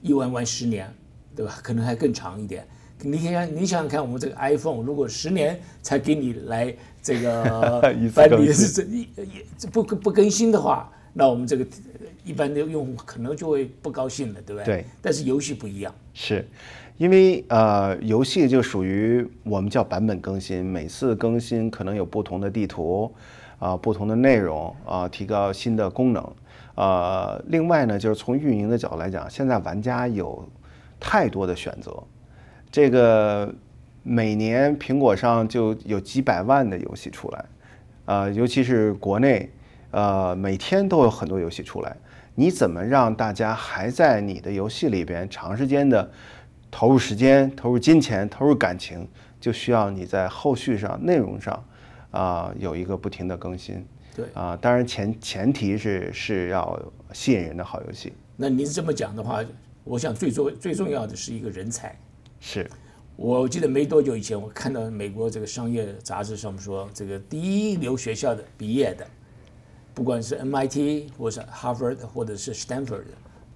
[0.00, 0.90] 一玩玩十年，
[1.34, 1.58] 对吧？
[1.62, 2.66] 可能还更长一点。
[3.02, 11.66] 你想想，你想想看，我们这个 iPhone 如果十年才给你来这个 一次翻你是这一一这不不更新的话，那我们这个
[12.24, 14.64] 一般的用户可能就会不高兴了，对不对？
[14.64, 14.84] 对。
[15.00, 16.46] 但是游戏不一样，是，
[16.98, 23.10] 因为呃，游戏就属于我们叫版本更新，每次更新可能有不同的地图，
[23.60, 26.32] 啊、不同的内容，啊、提高新的功能。
[26.74, 30.48] 呃，另外呢，就是从运营的角度来讲，现在玩家有
[30.98, 32.02] 太多的选择，
[32.72, 33.54] 这个
[34.02, 37.44] 每年苹果上就有几百万的游戏出来，
[38.06, 39.50] 呃，尤其是国内，
[39.90, 41.94] 呃，每天都有很多游戏出来。
[42.34, 46.10] 你怎么让大家还在你的游戏里边长时间的
[46.70, 49.06] 投入时间、投入金钱、投入感情，
[49.38, 51.62] 就需要你在后续上、内容上
[52.10, 53.84] 啊、有一个不停的更新。
[54.16, 56.80] 对啊、当然前前提是是要
[57.12, 58.12] 吸引人的好游戏。
[58.36, 59.44] 那您这么讲的话，
[59.84, 61.96] 我想最重最重要的是一个人才。
[62.40, 62.68] 是，
[63.16, 69.06] 我记得没多久以前，我看到美国这个商业杂志上面说，这个第一流学校的毕业的，
[69.94, 73.04] 不管是 MIT 或是 Harvard 或者是 Stanford，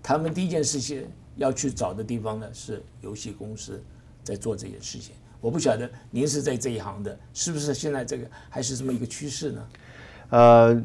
[0.03, 3.83] 他们第一件事情要去找的地方呢是游戏公司
[4.23, 5.17] 在做这件事情。
[5.45, 9.67] 我不晓得您是在这一行的，是不是现在这个还是这么一个趋势呢？
[10.31, 10.83] 呃，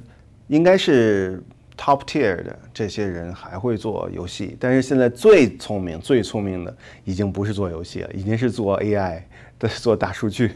[0.48, 1.42] 应该是
[1.78, 9.24] top tier 的这些人还会做游戏，但是现在最聪明、最聪明的已经不是做游戏了，已经是做 AI
[9.60, 10.52] 的、做大数据，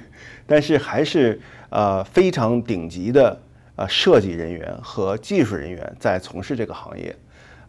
[0.45, 1.39] 但是还是
[1.69, 3.39] 呃非常顶级的
[3.77, 7.15] 呃设计人员和技术人员在从事这个行业。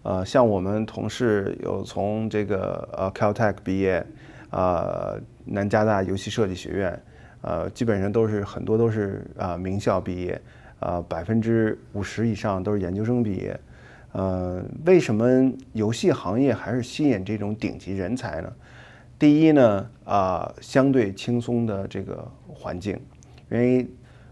[0.02, 4.04] 呃，像我们同事有从这个呃 Caltech 毕业，
[4.54, 7.02] 呃，南加大游戏设计学院，
[7.40, 10.40] 呃，基本上都是很多都是啊名校毕业，
[10.78, 13.58] 呃，百分之五十以上都是研究生毕业。
[14.12, 18.52] 呃，为什么游戏行业还是吸引这种顶级人才呢？
[19.18, 22.96] 第一呢，啊，相对轻松的这个环境，
[23.50, 23.88] 因为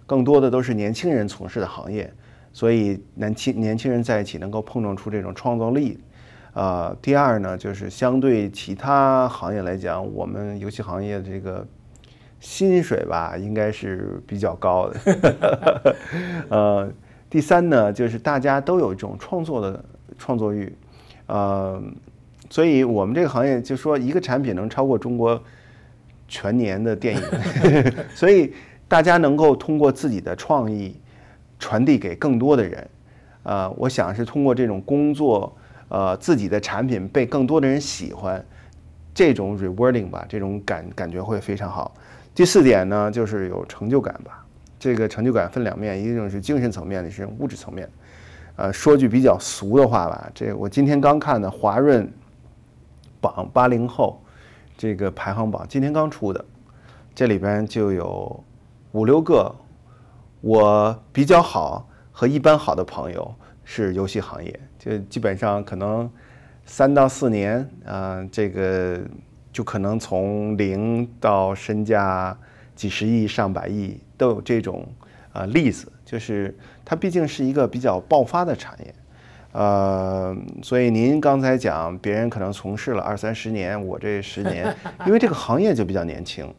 [0.07, 2.13] 更多的都是年轻人从事的行业。
[2.53, 5.99] 所以年轻年轻人在一起能够碰撞出这种创造力，
[6.55, 11.67] 啊，第二呢，就是相对其他行业来讲，我们游戏行业这个
[12.41, 15.97] 薪水吧，应该是比较高的。
[16.51, 16.93] 呃，
[17.31, 19.85] 第三呢，就是大家都有一种创作的
[20.19, 20.73] 创作欲，
[21.27, 21.83] 呃，
[22.51, 25.43] 所以我们这个行业就说一个产品能超过中国
[26.29, 27.23] 全年的电影，
[28.15, 28.53] 所以
[28.87, 30.97] 大家能够通过自己的创意。
[31.59, 32.91] 传递给更多的人，
[33.45, 35.57] 呃，我想是通过这种工作，
[35.93, 38.43] 呃，自己的产品被更多的人喜欢，
[39.13, 41.93] 这种 rewarding 吧，这种感感觉会非常好。
[42.35, 44.43] 第四点呢，就是有成就感吧。
[44.79, 47.87] 这个成就感分两面，一种是精神层面的，是物质层面。
[48.57, 52.11] 呃，说句比较俗的话吧，这我今天刚看的华润
[53.21, 54.19] 榜八零后
[54.79, 56.43] 这个排行榜，今天刚出的，
[57.15, 58.43] 这里边就有
[58.93, 59.55] 五六个。
[60.41, 66.11] 我比较好和一般好的朋友是游戏行业，就基本上可能
[66.65, 69.01] 三到四年啊，这个
[69.53, 72.37] 就可能从零到身价
[72.75, 74.87] 几十亿、上百亿都有这种
[75.33, 78.95] 啊例子，就是它毕竟是一个比较爆发的产业，
[79.53, 84.75] 呃，所以您刚才讲别人可能从事了二三十年，我这十年，
[85.07, 86.53] 因为这个行业就比较年轻，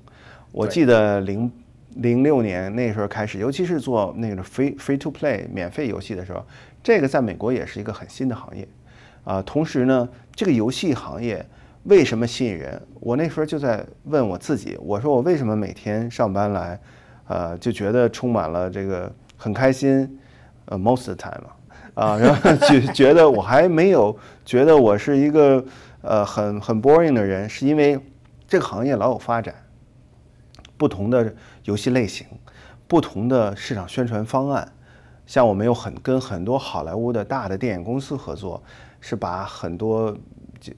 [0.51, 1.51] 我记得零。
[1.97, 6.43] 零六年那时候开始，尤其是做那个 free free to play 免费游戏的时候，
[6.83, 8.67] 这个在美国也是一个很新的行业，
[9.23, 11.45] 啊，同时呢，这个游戏行业
[11.83, 12.81] 为什么吸引人？
[12.99, 16.79] 我那时候就在问我自己，我说我为什么每天上班来，
[17.27, 20.19] 呃，就觉得充满了这个很开心，
[20.65, 21.49] 呃，most of time
[21.93, 25.63] 啊，然后就 觉得我还没有觉得我是一个
[26.01, 27.97] 呃很很 boring 的人，是因为
[28.45, 29.55] 这个行业老有发展。
[30.75, 32.27] 不同的游戏类型，
[32.87, 34.73] 不同的市场宣传方案，
[35.25, 38.61] 像我们有很跟很多好莱坞的大的电影公司合作，
[38.99, 40.15] 是把很多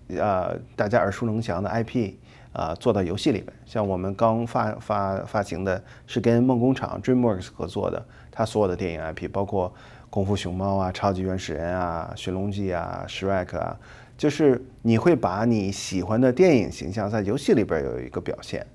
[0.09, 2.13] 呃大家耳熟能详的 IP
[2.53, 3.47] 啊做到游戏里面。
[3.65, 9.73] 像我们刚发发发行的是跟梦工厂 DreamWorks 合作的，它所有的电影 IP 包括
[10.09, 13.77] 功夫熊猫啊、超级原始人啊、寻龙记啊、Shrek 啊，
[14.17, 18.65] 就是你会把你喜欢的电影形象在游戏里边有一个表现。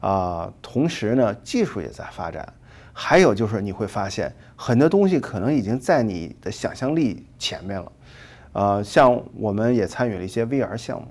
[0.00, 2.52] 啊，同时呢，技术也在发展，
[2.92, 7.92] 还有就是你会发现很多东西可能已经在你的想象力前面了。
[8.52, 11.08] 呃，像我们也参与了一些 VR 项目，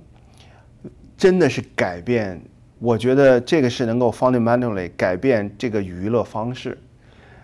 [1.18, 2.42] 真的是改变，
[2.80, 6.78] 我觉得这个是能够 fundamentally 改变这个娱乐方式。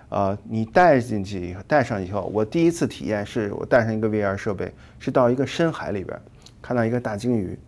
[0.08, 6.20] 呃，你带进去带上以后，我第一次体验是我带上一个 VR 设备，是到一个深海里边，
[6.62, 7.60] 看到一个大鲸鱼，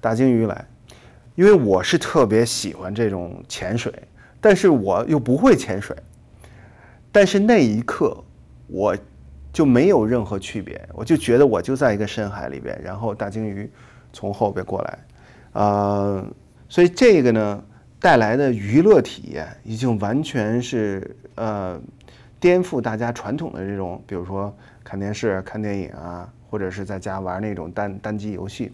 [0.00, 0.64] 大鲸鱼来。
[1.34, 3.92] 因为我是特别喜欢这种潜水，
[4.40, 5.96] 但是我又不会潜水。
[7.12, 8.16] 但是那一刻，
[8.66, 8.96] 我
[9.52, 13.70] 就没有任何区别，我就觉得我就在一个深海里边，然后大鲸鱼
[14.12, 14.98] 从后边过来，
[15.52, 16.24] 啊，
[16.68, 17.62] 所以这个呢
[18.00, 21.78] 带来的娱乐体验已经完全是呃
[22.40, 28.72] 颠覆大家传统的这种，比如说看电视、看电影啊，或者是在家玩那种单单机游戏。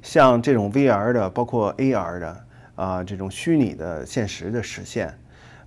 [0.00, 2.44] 像这种 VR 的，包括 AR 的
[2.76, 5.14] 啊，这种虚拟的现实的实现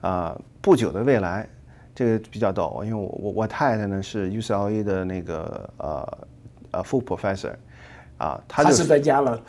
[0.04, 1.48] 啊，不久的未来，
[1.96, 6.18] 这个比较逗，因为我我我太太呢是 UCLA 的那个呃
[6.72, 7.54] 呃 full professor
[8.18, 9.42] 啊，他是专家了，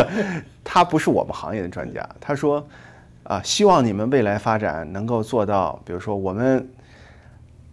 [0.64, 2.66] 他不是我们行业的专家，他说
[3.24, 6.68] 啊，希望你们未来发展能够做到，比如说我们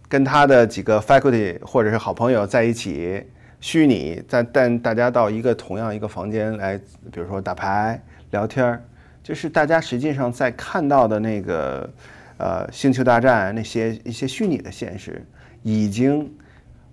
[0.08, 3.26] 跟他的几个 faculty 或者是好朋友在一起。
[3.60, 6.78] 虚拟，但但大家到一个同样一个房间来，
[7.10, 8.00] 比如说打牌、
[8.30, 8.80] 聊天儿，
[9.20, 11.90] 就是大家实际上在看到的那个，
[12.38, 15.26] 呃，星球大战那些一些虚拟的现实，
[15.62, 16.32] 已经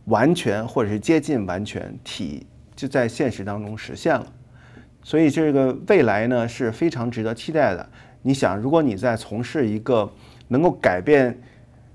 [0.06, 4.26] 完全或者是接近完全体就在现实当中实现了。
[5.04, 7.90] 所以这个未来呢是非常值得期待的。
[8.24, 10.12] 你想，如果你在从事一个
[10.48, 11.40] 能够改变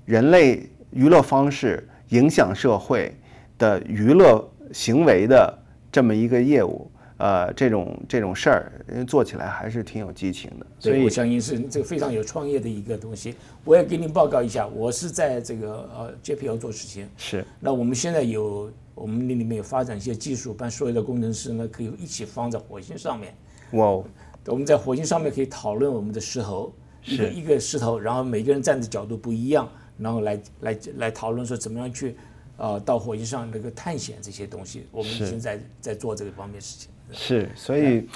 [0.05, 3.13] 人类娱乐方式、影响社会
[3.57, 5.57] 的娱乐，行为的
[5.91, 6.89] 这么一个业务，
[7.21, 10.65] 呃这种这种事儿，做起来还是挺有激情的。
[10.79, 13.35] 所以我相信是这个非常有创业的一个东西。
[13.63, 17.07] 我也给您报告一下，我是在这个呃 JPL 做事情。
[17.17, 17.45] 是。
[17.59, 23.35] 那我们现在有我们那里面有发展一些技术，把所有的工程师呢可以一起放在火星上面。
[23.73, 24.03] 哇哦！
[24.47, 26.73] 我们在火星上面可以讨论我们的石头，
[27.05, 29.69] 一个一个石头，然后每个人站的角度不一样，
[29.99, 32.17] 然后来来来讨论说怎么样去。
[32.57, 36.90] 呃，到火星上那个探险这些东西，我们已经在在做这个方面事情。
[37.11, 38.07] 是，所以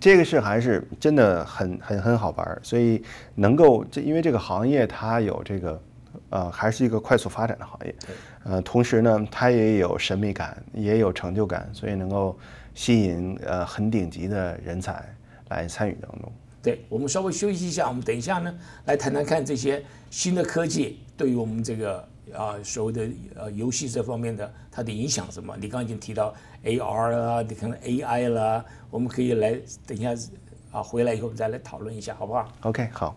[0.00, 2.58] 这个是还是真的很很很好玩。
[2.62, 3.02] 所以
[3.34, 5.82] 能够这，因为这个行业它有这个
[6.30, 7.94] 呃，还是一个快速发展的行业。
[8.44, 12.38] 呃，同时呢，它也有神秘感，也有成就感，所以能够
[12.74, 15.04] 吸引呃很顶级的人才
[15.48, 16.32] 来参与当中。
[16.62, 18.54] 对我们稍微休息一下，我们等一下呢
[18.84, 22.08] 来谈谈看这些新的科技对于我们这个。
[22.32, 25.56] 啊，所谓的呃游戏这方面的它的影响什么？
[25.56, 30.14] 你刚刚已经提到 AR 啦，你可能 AI 啦，我们可以来等一下
[30.70, 33.14] 啊，回来以后我们再来讨论一下，好不好？OK，好。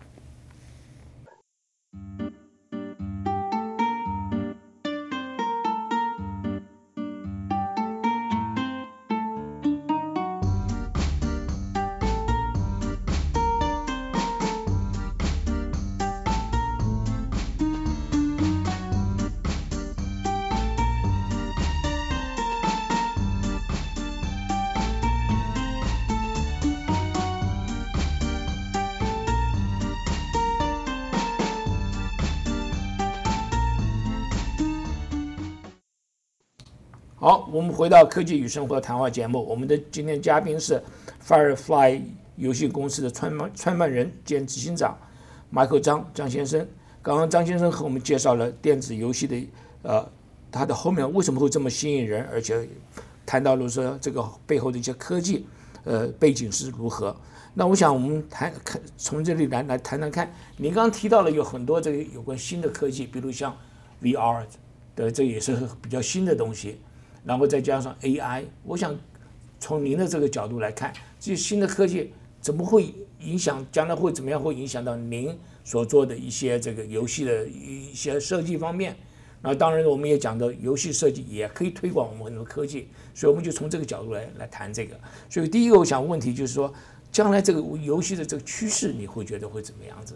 [37.56, 39.42] 我们回到科技与生活谈话节目。
[39.42, 40.78] 我们的今天嘉宾是
[41.26, 42.02] Firefly
[42.36, 44.94] 游戏公司的创办创办人兼执行长
[45.50, 46.68] Michael 张张先生。
[47.00, 49.48] 刚刚张先生和我们介绍了电子游戏的
[49.84, 50.06] 呃，
[50.52, 52.68] 它的后面为什么会这么吸引人，而且
[53.24, 55.46] 谈到了说这个背后的一些科技
[55.84, 57.16] 呃背景是如何。
[57.54, 63.56] 那我想我们谈看从这里来来谈谈看，您刚刚提到了有很多这个有关新的科技，比如像
[64.02, 64.44] VR
[64.94, 66.82] 的，这也是比较新的东西。
[67.26, 68.96] 然后再加上 AI，我想
[69.58, 78.94] 从您的这个角度来看，这些新的科技怎么会影响将来会怎么样会影响到您所做的一些这个游戏的一些设计方面？
[79.42, 84.96] 那当然我们也讲到游戏设计也可以推广我们很多科技，所以我们就从这个角度来来谈这个。
[85.28, 86.72] 所以第一个我想问题就是说，
[87.10, 90.14] 将来这个游戏的这个趋势你会觉得会怎么样子？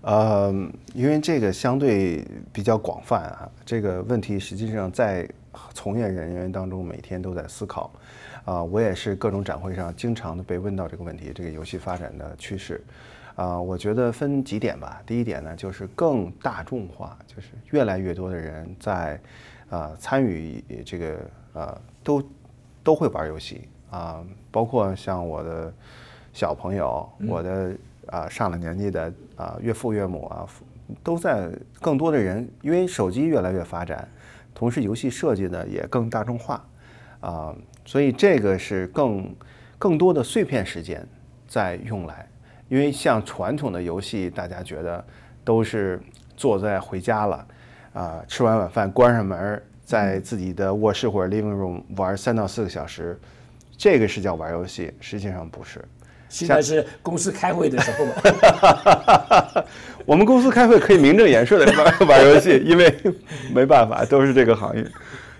[0.00, 0.50] 呃，
[0.94, 5.28] 因为这个相对比较广泛啊，这个问题实际上在。
[5.74, 7.90] 从业人员当中每天都在思考，
[8.44, 12.82] 啊，我也是各种展会上经常的被问到这个问题，这个游戏发展的趋势，
[13.36, 15.00] 啊，我觉得分几点吧。
[15.06, 19.20] 第一点呢，就是更大众化，就是越来越多的人在，
[19.70, 22.22] 啊，参与这个，呃，都
[22.82, 25.72] 都会玩游戏啊，包括像我的
[26.32, 30.48] 小朋友，我的啊上了年纪的啊岳父岳母啊，
[31.04, 31.50] 都在
[31.80, 34.08] 更多的人，因为手机越来越发展。
[34.58, 36.68] 同时，游戏设计呢也更大众化，
[37.20, 37.54] 啊，
[37.84, 39.32] 所以这个是更
[39.78, 41.06] 更多的碎片时间
[41.46, 42.28] 在用来，
[42.68, 45.04] 因为像传统的游戏，大家觉得
[45.44, 46.00] 都是
[46.36, 47.46] 坐在回家了，
[47.92, 53.16] 啊，吃完晚饭关上门，在自己的卧室或者 living room 玩三到四个小时，
[53.76, 55.84] 这个是叫玩游戏，实际上不是。
[56.28, 59.64] 现在是公司开会的时候嘛
[60.04, 62.94] 我们公司开会可以名正言顺的玩玩游戏，因为
[63.54, 64.86] 没办法，都是这个行业。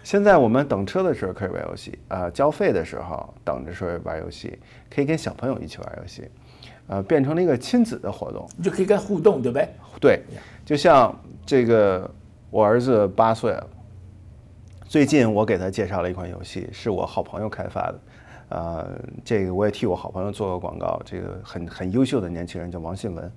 [0.02, 4.58] 现在我们等车的时候可以玩游戏，啊，交费的时候等着说玩游戏，
[4.90, 6.28] 可以跟小朋友一起玩游戏，
[6.86, 9.68] 呃，变成了一个亲子的活动，你就可以跟互动，对不对？
[10.00, 10.22] 对，
[10.64, 11.14] 就像
[11.44, 12.10] 这个，
[12.50, 13.66] 我儿子八岁了，
[14.86, 17.98] 最近我给他介绍了一款游戏，是我好朋友开发的。
[18.50, 20.98] 呃，这个我也替我好朋友做个广告。
[21.04, 23.30] 这个很很优秀的年轻人叫王信文，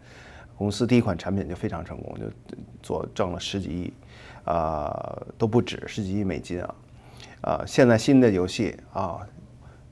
[0.58, 2.26] 公司第一款产品就非常成功，就
[2.82, 3.94] 做挣了十几亿，
[4.46, 6.76] 啊都不止十几亿美金啊。
[7.42, 9.20] 啊，现在新的游戏啊，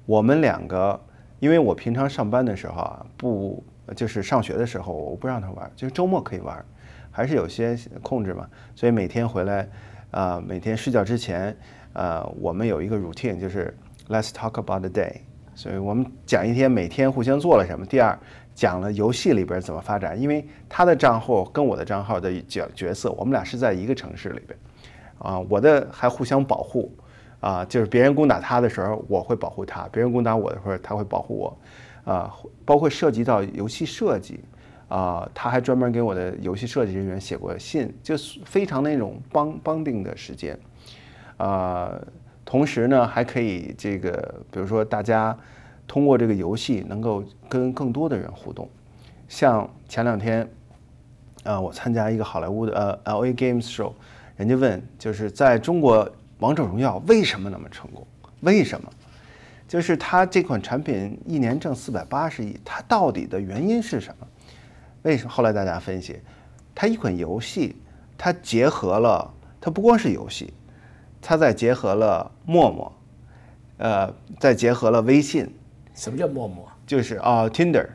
[0.06, 0.98] 我们两个，
[1.40, 3.62] 因为我平常上班的时候啊，不
[3.98, 6.64] 就是上学的时候，我不让他玩，就是周末可以玩，
[7.12, 8.48] 还是有些控制嘛。
[8.74, 9.68] 所以每天回来，
[10.12, 11.58] 啊，每天睡觉之前，
[11.92, 13.76] 呃，我们有一个 routine 就是。
[14.10, 15.22] Let's talk about the day。
[15.54, 17.86] 所以我们讲一天，每天互相做了什么。
[17.86, 18.18] 第二，
[18.56, 24.58] 讲了游戏里边怎么发展，因为他的账号跟我的账号的角角色，我们俩是在一个城市里边，
[25.20, 26.92] 啊，我的还互相保护，
[27.40, 32.34] 啊，就是别人攻打他的时候，我会保护他；别人攻打我的时候，他会保护我，啊，
[32.66, 34.40] 包括涉及到游戏设计，
[34.88, 40.58] 啊，他还专门给我的游戏设计人员写过信，就是非常那种帮帮定的时间，
[41.38, 42.02] 啊。
[42.50, 45.38] 同时呢，还可以这个，比如说大家
[45.86, 48.68] 通过这个游戏能够跟更多的人互动。
[49.28, 50.50] 像前两天，
[51.44, 53.94] 啊，我参加一个好莱坞的呃 L A Games Show，
[54.36, 58.08] 人家问就是在中国王者荣耀为什么那么成功？
[58.40, 58.90] 为什么？
[59.68, 64.28] 就是它这款产品一年挣四百八十亿，它到底的原因是什么？
[65.04, 65.30] 为什么？
[65.30, 66.20] 后来大家分析，
[66.74, 67.76] 它一款游戏，
[68.18, 69.32] 它结合了，
[69.62, 70.52] 它不光是游戏，
[71.22, 72.92] 它再结合了陌陌，
[73.78, 75.54] 呃，再结合了微信，
[75.94, 76.68] 什么叫陌陌？
[76.86, 77.88] 就是啊 Tinder，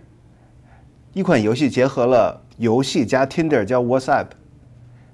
[1.13, 4.27] 一款游戏结合了游戏加 Tinder 加 WhatsApp，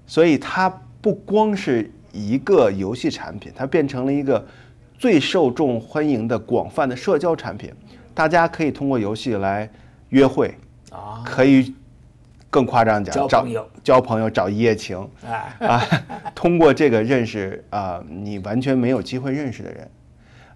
[0.06, 0.68] 所以它
[1.00, 4.46] 不光是一个游戏产品，它变成了一个。
[4.98, 7.72] 最受众欢迎的广泛的社交产品，
[8.12, 9.66] 大家可以通过游戏来
[10.11, 10.54] 约会
[10.90, 11.74] 啊，可以
[12.51, 15.09] 更夸张讲，交朋友，交朋友找一夜情，
[15.61, 15.80] 啊，
[16.34, 19.88] 通过这个认识啊，你完全没有机会认识的人，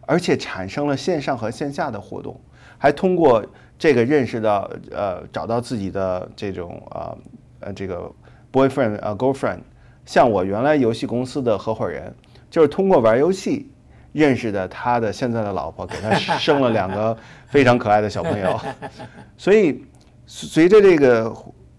[0.03, 2.39] 而且产生了线上和线下的活动，
[2.77, 3.45] 还通过
[3.79, 7.17] 这个认识到呃，找到自己的这种啊
[7.61, 8.11] 呃这个
[8.53, 9.61] boyfriend 啊 girlfriend，
[10.05, 12.13] 像我原来游戏公司的合伙人，
[12.51, 13.71] 就是通过玩游戏。
[14.15, 17.17] 认识的他的现在的老婆，给他生了两个
[17.49, 18.61] 非常可爱的小朋友，
[19.37, 19.85] 所以
[20.25, 21.35] 随着这个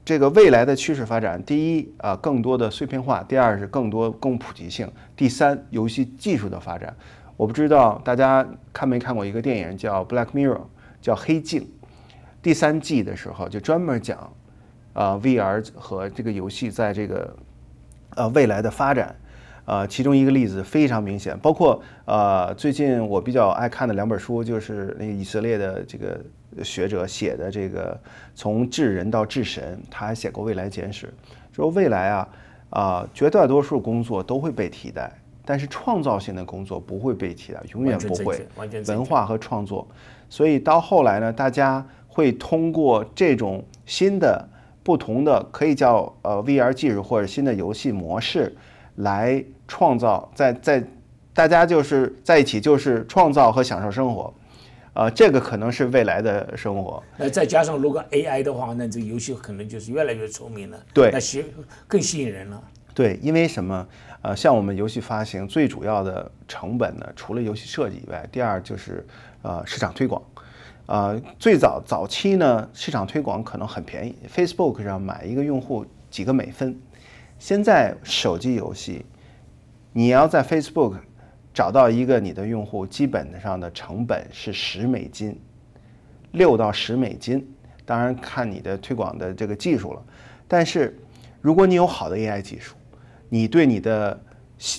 [0.05, 6.95] 这个未来的趋势发展，第一啊，更多的碎片化；第二是更多更普及性；第三，游戏技术的发展。
[7.35, 10.57] 我不知道大家看没看过一个电影叫《Black Mirror》，
[11.01, 11.67] 叫黑镜。
[12.43, 14.31] 第三季的时候就专门讲
[14.93, 17.35] 啊 VR 和这个游戏在这个
[18.15, 19.15] 呃未来的发展。
[19.65, 26.23] 呃，其中一个例子非常明显，包括呃，最近我比较爱看的两本书，就是那个以色列的这个
[26.63, 27.93] 学者写的这个
[28.35, 31.07] 《从智人到智神》，他还写过《未来简史》，
[31.55, 32.29] 说未来啊
[32.69, 35.11] 啊，绝大多数工作都会被替代，
[35.43, 38.47] 但是创造性的工作不会被替代，永远不会。
[38.87, 39.87] 文化和创作，
[40.29, 44.47] 所以到后来呢，大家会通过这种新的、
[44.83, 48.55] 不同的，可以叫呃 VR 技术或者新的游戏模式
[48.95, 49.43] 来。
[49.67, 50.83] 创造在在，
[51.33, 54.31] 大家就是在一起，就是创造和享受生活，
[54.95, 57.03] 呃，这个可能是未来的生活。
[57.17, 60.79] 呃，再加上如果 AI 的话，那这个游戏可能就是越来越聪明了。
[60.93, 61.45] 对，那吸
[61.87, 62.63] 更吸引人了。
[62.93, 63.87] 对，因为什么？
[64.21, 69.05] 呃，像我们游戏发行最主要的成本呢，除了游戏设计以外，第二就是
[69.41, 70.21] 呃市场推广。
[70.85, 76.79] 呃，最早早期呢，市场推广可能很便宜，Facebook 上买一个用户几个美分。
[77.37, 79.05] 现在手机游戏。
[79.97, 80.95] 你要在 Facebook
[81.55, 85.39] 找到一个你的用户，基本上的成本是十美金，
[86.33, 87.47] 六到十美金，
[87.85, 90.03] 当然看你的推广的这个技术了。
[90.49, 90.99] 但是，
[91.39, 92.75] 如果你有好的 AI 技术，
[93.29, 94.21] 你对你的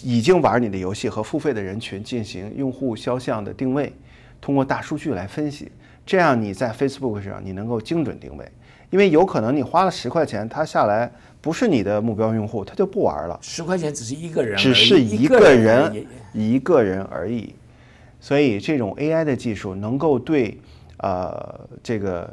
[0.05, 3.91] 已经玩你的游戏和付费的人群进行用户肖像的定位，
[4.39, 5.72] 通过大数据来分析，
[6.05, 8.47] 这样你在 Facebook 上你能够精准定位，
[8.91, 11.11] 因为有可能你花了十块钱，他下来。
[11.39, 13.39] 不是你的目标用户，他就不玩了。
[13.41, 17.55] 十块钱只是一个人，只是一个人，一个人而已。
[18.20, 20.61] 所以这种 AI 的技术能够对
[20.97, 22.28] 呃这个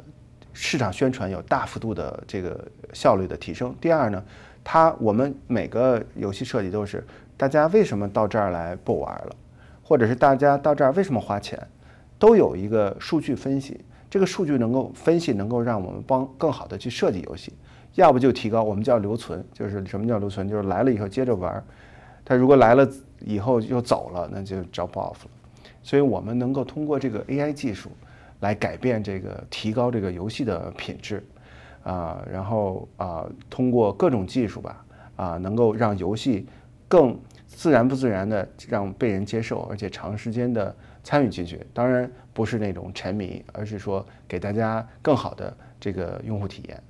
[0.52, 2.58] 市场宣传有大幅度的这个
[2.92, 3.72] 效率的提升。
[3.80, 4.20] 第二呢，
[4.64, 9.36] 它我们每个游戏设计都是大家为什么到这儿来不玩了，
[9.84, 11.56] 或者是大家到这儿为什么花钱，
[12.18, 13.80] 都有一个数据分析。
[14.14, 17.52] 这个数据能够分析，能够让我们帮更好的去设计游戏。
[17.96, 20.48] 要不就提高，我们叫留存，就是什么叫留存？
[20.48, 21.60] 就是来了以后接着玩，
[22.24, 22.88] 他如果来了
[23.18, 25.30] 以后又走了，那就 drop off 了。
[25.82, 27.90] 所以我们能够通过这个 AI 技术
[28.38, 31.20] 来改变这个，提高这个游戏的品质，
[31.82, 34.84] 啊，然后啊，通过各种技术吧，
[35.16, 36.46] 啊，能够让游戏
[36.86, 40.72] 更自然不自然的让被人接受，而且长时间的
[41.04, 41.64] 参与进去。
[41.72, 46.82] 当然不是那种沉迷，而是说给大家更好的这个用户体验。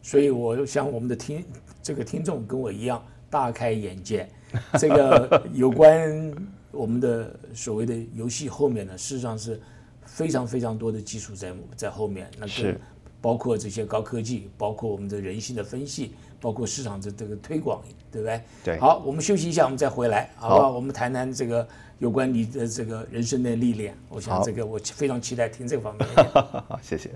[0.00, 1.44] 所以，我想我们的听
[1.82, 4.26] 这个听众跟我一样大开眼界。
[4.78, 6.32] 这个有关
[6.70, 9.60] 我们的所谓的游戏后面呢，事实上是
[10.04, 12.30] 非常非常多的技术在在后面。
[12.38, 12.80] 那是
[13.20, 18.40] 包括这些高科技，包括我们的人性的分析，包括市场的这个推广，对不对？
[18.64, 18.78] 对。
[18.78, 20.70] 好，我们休息一下，我们再回来，好不好？
[20.70, 21.66] 我们谈谈这个
[21.98, 23.96] 有关你的这个人生的历练。
[24.08, 26.08] 我想这个我非常期待听这方面。
[26.32, 27.10] 好， 谢谢。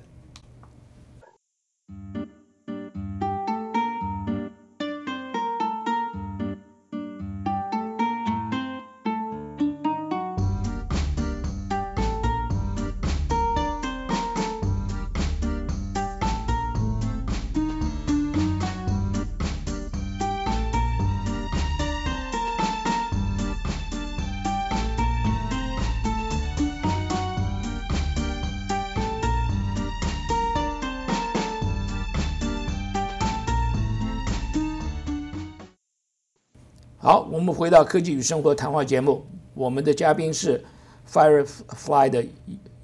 [37.10, 40.64] 好，我们回到科技与生活谈话节目，我们的嘉宾是
[41.10, 42.24] Firefly 的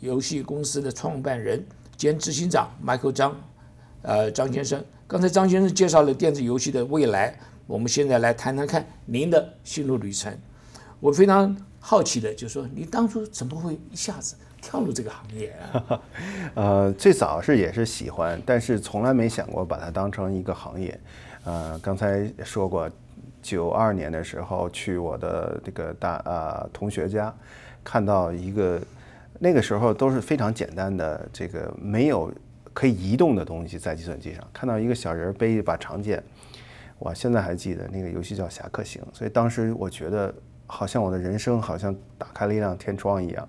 [0.00, 1.64] 游戏公司的创办人
[1.96, 3.36] 兼执行长 Michael 张，
[4.02, 4.84] 呃，张先生。
[5.06, 10.36] 刚才张先生介绍了电子游戏的未来，我们现在来谈谈看您的心路旅程。
[10.98, 16.02] 我非常好奇的，就是说，你当初怎么会一下子跳入这个行业啊？
[16.54, 21.00] 呃，最早是也是喜欢，但是从来没想过把它当成一个行业。
[21.44, 22.90] 呃，刚才说过。
[23.46, 27.32] 九二年的时候去我的这个大啊同学家，
[27.84, 28.80] 看到一个
[29.38, 32.28] 那个时候都是非常简单的这个没有
[32.74, 36.20] 可以移动的东西在计算机上，看到一个小人背一把长剑，
[36.98, 40.34] 我现在还记得那个游戏叫《侠客行》，所以当时我觉得
[40.66, 43.48] 好像我的人生好像打开了一辆天窗一样，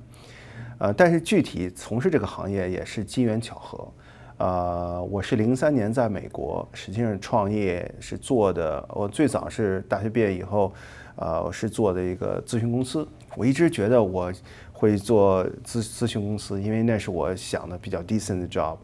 [0.78, 3.92] 呃，但是具体从事这个行业也是机缘巧合。
[4.38, 8.88] 呃，我是零三年在美国，实际上创业是做的。
[8.90, 10.72] 我最早是大学毕业以后，
[11.16, 13.08] 呃，是做的一个咨询公司。
[13.36, 14.32] 我一直觉得我
[14.72, 18.78] 会做咨咨询公司，因为那是我想的比较 decent 的 job。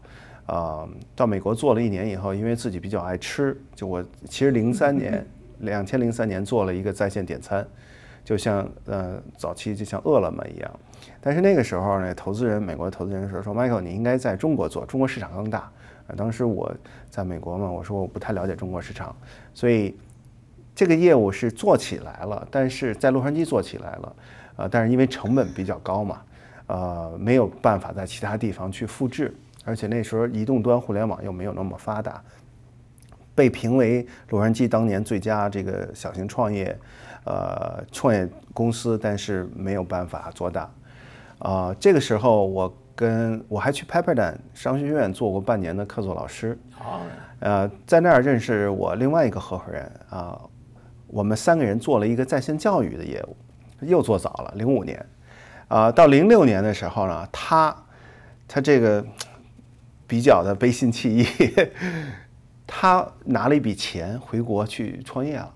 [0.46, 5.24] 啊，到美国做了一年以后，因为自己比较爱吃，就我其实零三年，
[5.60, 7.64] 两千零三年做了一个在线点餐，
[8.24, 10.80] 就像呃早期就像饿了么一样。
[11.26, 15.60] 但是那个时候呢，投资人，美国投资人说说，Michael，你应该在中国做，中国市场更大。
[16.06, 16.70] 啊，当时我
[17.08, 19.16] 在美国嘛，我说我不太了解中国市场，
[19.54, 19.96] 所以
[20.74, 24.16] 这个业务是做起来了，但是在洛杉矶做起来了，
[24.56, 26.20] 呃，但是因为成本比较高嘛，
[26.66, 32.22] 呃，没有办法在其他地方去复制，而且那时候移动端互联网又没有那么发达，
[33.34, 36.78] 被评为洛杉矶当年最佳这个小型创业，
[37.24, 40.70] 呃，创业公司，但是没有办法做大。
[41.44, 46.58] 啊，这个时候我跟我还去 Pepperdine 商学院做过半年的客座老师。
[47.40, 50.40] 呃，在那儿认识我另外一个合伙人啊，
[51.06, 53.36] 我们三个人做了一个在线教育的业务，
[53.80, 55.04] 又做早了，零五年。
[55.68, 57.76] 啊，到零六年的时候呢，他
[58.48, 59.04] 他这个
[60.06, 61.26] 比较的背信弃义，
[62.66, 65.52] 他拿了一笔钱回国去创业了。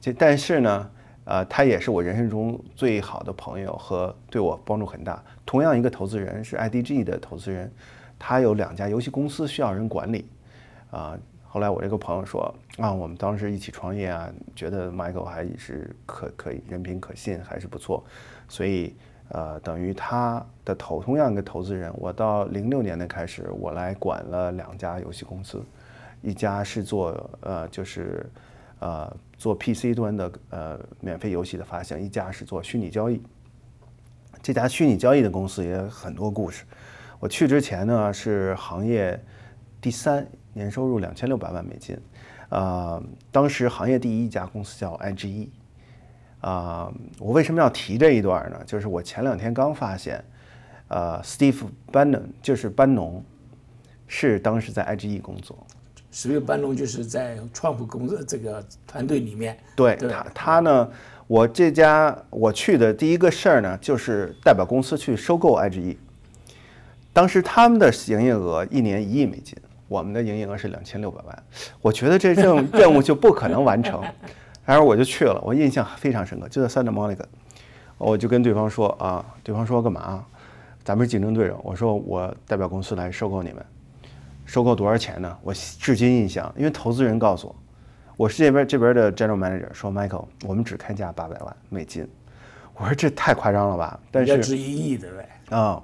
[0.00, 0.90] 这但是呢。
[1.26, 5.20] 呃，他也是我人生中最好的朋友和对我帮助很大。
[5.44, 7.68] 同样一个投资人是 IDG 的投资人，
[8.16, 10.24] 他有两家游戏公司需要人管理。
[10.92, 18.04] 啊，后来我这个朋友说啊，我们当时一起创业啊，觉得 Michael 还是可可以，人品可信，还是不错。
[18.48, 18.94] 所以
[19.30, 25.60] 呃，等于他的投同样一个投资人，我到零六年的开始，我来管了两家游戏公司，
[26.22, 28.24] 一家是做呃就是。
[28.78, 33.22] 呃，做 PC 端的呃免费游戏的发行，一家是做虚拟交易。
[34.42, 36.64] 这家虚拟交易的公司也很多故事。
[37.18, 39.20] 我去之前呢，是行业
[39.80, 41.98] 第三，年收入两千六百万美金。
[42.48, 45.48] 啊，当时行业第一家公司叫 IGE。
[46.40, 48.62] 啊，我为什么要提这一段呢？
[48.64, 50.22] 就是我前两天刚发现，
[50.86, 53.24] 呃，Steve Bannon 就是班农，
[54.06, 55.65] 是当时在 IGE 工作。
[56.18, 60.88] 史蒂班农就是在创普公司这个团队里面，对他，他呢，
[61.26, 65.98] 我这家我去的第一个事儿呢，就是代表公司去收购 IGE。
[67.12, 69.54] 当时他们的营业额一年一亿美金，
[69.88, 71.42] 我们的营业额是两千六百万。
[71.82, 74.02] 我觉得这任任务就不可能完成，
[74.64, 77.26] 然后我就去了，我印象非常深刻，就在 Santa Monica，
[77.98, 80.24] 我就跟对方说啊，对方说干嘛？
[80.82, 83.62] 咱们是竞争对手，我说我代表公司来收购你们。
[84.46, 85.36] 收购多少钱呢？
[85.42, 87.56] 我至今印象，因为投资人告诉我，
[88.16, 92.08] 我是这边这边的 general manager 说，Michael，我们只开价八百万美金。
[92.76, 93.98] 我说这太夸张了吧？
[94.12, 95.26] 但是值一亿对不对？
[95.56, 95.82] 啊，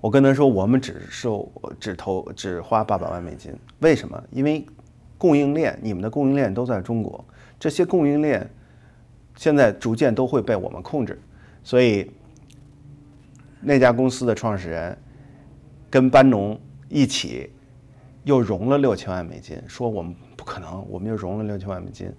[0.00, 3.54] 我跟他说，我们只收只投只花八百万美金。
[3.78, 4.20] 为什么？
[4.32, 4.66] 因为
[5.16, 7.24] 供应链，你们的供应链都在中国，
[7.60, 8.50] 这些供应链
[9.36, 11.20] 现在逐渐都会被我们控制，
[11.62, 12.10] 所以
[13.60, 14.98] 那家公司的创始人
[15.88, 17.48] 跟班农一起。
[18.24, 22.12] 又融了六千万美金，说我们不可能，我们又融了六千万美金。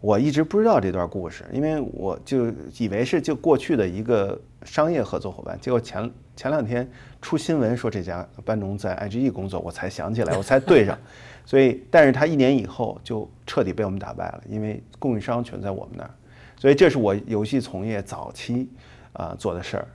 [0.00, 5.58] 我一直不知道这段故事，因为我就以为是就过去的一个商业合作伙伴。
[5.60, 6.88] 结果前前两天
[7.20, 10.96] 出新闻说这家班农在 IGE 工作，我才想起来， 我才对上。
[11.44, 16.10] 所以，但是他一年以后就彻底被我们打败了，因为供应商全在我们那儿。
[16.56, 18.68] 所以这是我游戏从业早期
[19.14, 19.88] 啊做的事儿。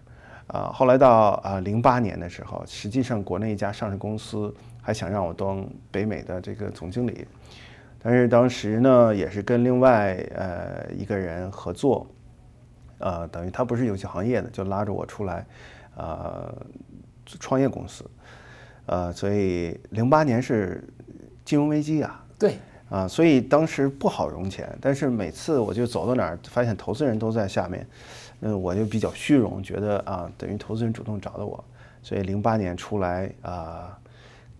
[0.47, 4.53] 啊，后来到啊零八年的时候，实际上国内一家上市公司。
[4.81, 7.25] 还想让我当北美的这个总经理，
[8.01, 12.07] 但是当时呢，也是跟另外呃一个人合作，
[12.97, 15.45] 呃，等于他不是游戏行业的，就拉着我出来，
[15.95, 16.51] 呃，
[17.39, 18.03] 创业公司，
[18.87, 20.83] 呃，所以零八年是
[21.45, 22.55] 金融危机啊，对，
[22.89, 24.67] 啊，所以当时不好融钱。
[24.81, 27.87] 但是每次我就走到哪儿，发现投资人都在下面，
[28.39, 31.63] 嗯，我就比较虚荣，觉得啊，等于投资人主动找的我。
[32.03, 33.95] 所以零八年出来啊，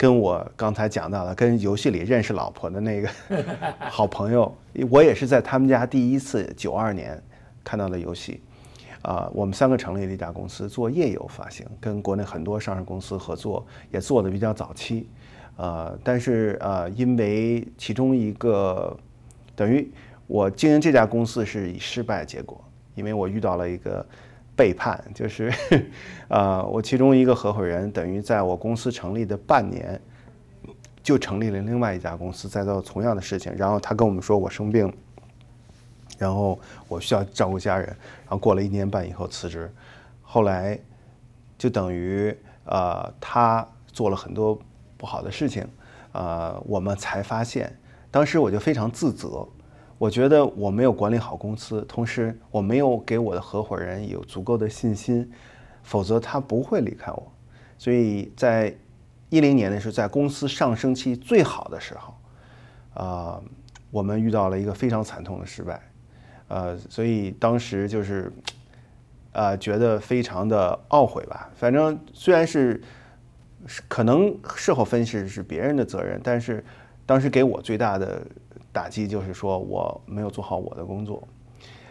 [0.01, 3.09] 跟我刚才讲到的，跟游戏里认识老婆的那个
[3.87, 4.51] 好朋友，
[4.89, 7.21] 我也是在他们家第一次九二年
[7.63, 8.41] 看到的游戏。
[9.03, 15.07] 啊，我们三个成立了一家公司做页游发行，跟国内很多上市公司合作，也做的比较早期。
[15.57, 18.97] 呃，但是呃，因为其中一个
[19.55, 19.87] 等于
[20.25, 22.59] 我经营这家公司是以失败结果，
[22.95, 24.03] 因为我遇到了一个
[24.55, 25.51] 背叛，就是
[26.29, 29.99] 呃，我其中一个合伙人等于在我公司成立的半年
[31.01, 34.91] 就成立了另外一家公司，在做同样的事情，然后他跟我们说我生病。
[36.17, 39.67] 然后我需要照顾家人，然后过了一年半以后辞职，
[40.21, 40.77] 后来
[41.57, 42.31] 就等于
[42.65, 44.59] 呃他做了很多
[44.97, 45.67] 不好的事情，
[46.11, 47.75] 呃我们才发现，
[48.11, 49.47] 当时我就非常自责，
[50.01, 55.31] 我觉得我没有管理好公司，同时我没有给我的合伙人有足够的信心，
[55.83, 57.31] 否则他不会离开我。
[57.77, 58.75] 所以在
[59.29, 62.15] 一零年的时候，在公司上升期最好的时候，
[62.95, 63.39] 啊
[63.91, 65.79] 我们遇到了一个非常惨痛的失败。
[66.47, 68.33] 呃，所以当时就是，
[69.33, 71.51] 呃，觉得非常的懊悔吧。
[71.53, 72.81] 反正虽然是，
[73.87, 76.65] 可能事后分析是别人的责任，但是
[77.05, 78.25] 当时给我最大的
[78.71, 81.27] 打击就是说我没有做好我的工作。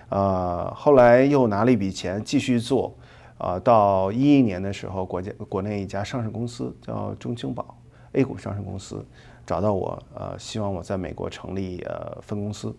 [0.09, 2.95] 呃，后来又拿了一笔钱继续做，
[3.39, 7.77] 啊，到一一年的时候，国家国内一家上市公司叫中青宝
[8.13, 9.05] A 股上市公司
[9.47, 12.75] 找到我，呃，希望我在美国成立呃分公司。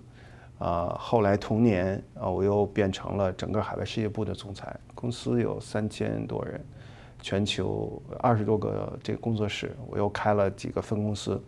[0.59, 6.63] 啊，后来同年啊，我又变成了整个海外事业部的总裁，公司有三千多人，
[7.19, 11.41] 全球二十多个这个工作室，我又开了几个分公司，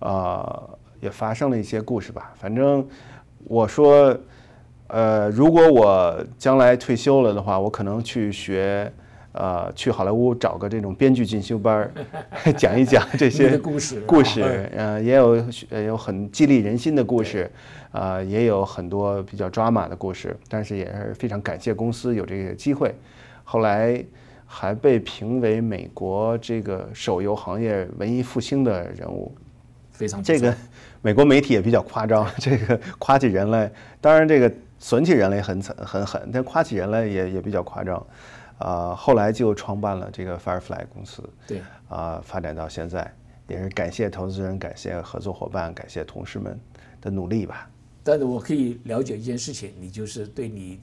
[0.00, 0.68] 啊，
[1.02, 2.32] 也发生了一些故事吧。
[2.36, 2.82] 反正
[3.44, 4.16] 我说，
[4.86, 8.90] 呃，如果我将来退休了的话，我可能去学。
[9.34, 11.90] 呃，去好莱坞找个这种编剧进修班儿，
[12.52, 15.42] 讲一讲这些故事，故事，呃，也有
[15.86, 17.50] 有很激励人心的故事，
[17.92, 22.94] 啊，也有很多比较抓马的故事，但是也是非常感谢公司有这个机会。
[23.42, 24.04] 后来
[24.44, 29.34] 还被评为美国这个手游行业文艺复兴的人物，
[29.92, 30.54] 非常这个
[31.00, 33.70] 美国媒体也比较夸张， 这个夸起人来，
[34.00, 38.04] 当然这个损起人来很惨很狠，但夸起人来也也比较夸张。
[38.58, 43.12] 啊，后来就创办了这个 Firefly 公司，对，啊，发展到现在，
[43.48, 46.56] 也是感谢投资人，感谢合作伙伴，感谢同事们
[47.00, 47.68] 的努力吧。
[48.04, 50.78] 但是我可以了解一件事情，你就是对你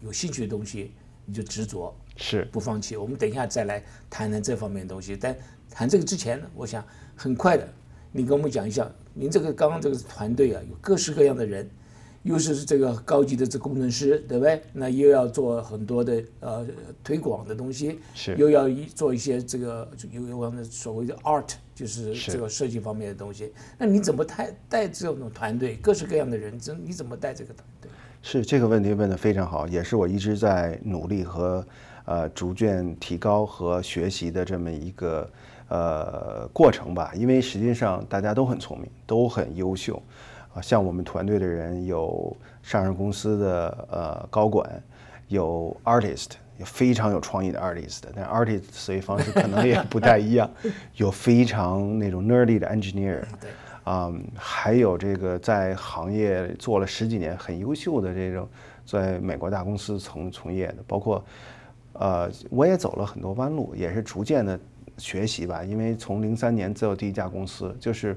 [0.00, 0.94] 有兴趣的东西，
[1.26, 2.96] 你就执着，是不放弃。
[2.96, 5.14] 我们等一下再来谈谈这方面的东西。
[5.14, 5.36] 但
[5.70, 6.82] 谈这个之前，我想
[7.14, 7.68] 很快的，
[8.12, 11.68] 你跟我们讲一下，您这个刚刚这个团队啊，有各式各样的人。
[12.24, 14.60] 又是这个高级的这工程师，对不对？
[14.72, 16.66] 那又要做很多的呃
[17.02, 23.52] 推广的东西，是又要一做一些这个有有我们所谓的 art，就是这个设计方面的东西。
[23.78, 27.90] 那你怎么带带这种团队，各式各样的人，怎你怎么带这个团队？
[28.20, 31.64] 是这个问题问得非常好，也是我一直在努力和
[32.04, 35.30] 呃逐渐提高和学习的这么一个
[35.68, 37.12] 呃过程吧。
[37.14, 40.02] 因为实际上大家都很聪明，都很优秀。
[40.54, 44.82] 啊像我们团队的人有上市公司的呃高管，
[45.28, 50.50] 有 artist，有非常有创意的 artist，但 artist 思维方式可能也不太一样。
[50.96, 53.22] 有非常那种 nerdy 的 engineer，
[53.84, 58.48] 啊，还有这个在行业做了十几年很优秀的这种
[58.86, 61.22] 在美国大公司从从业的，包括
[61.92, 64.58] 呃，我也走了很多弯路，也是逐渐的
[64.98, 65.64] 学习吧。
[65.64, 68.14] 因为从零三年做第一家公司，就是。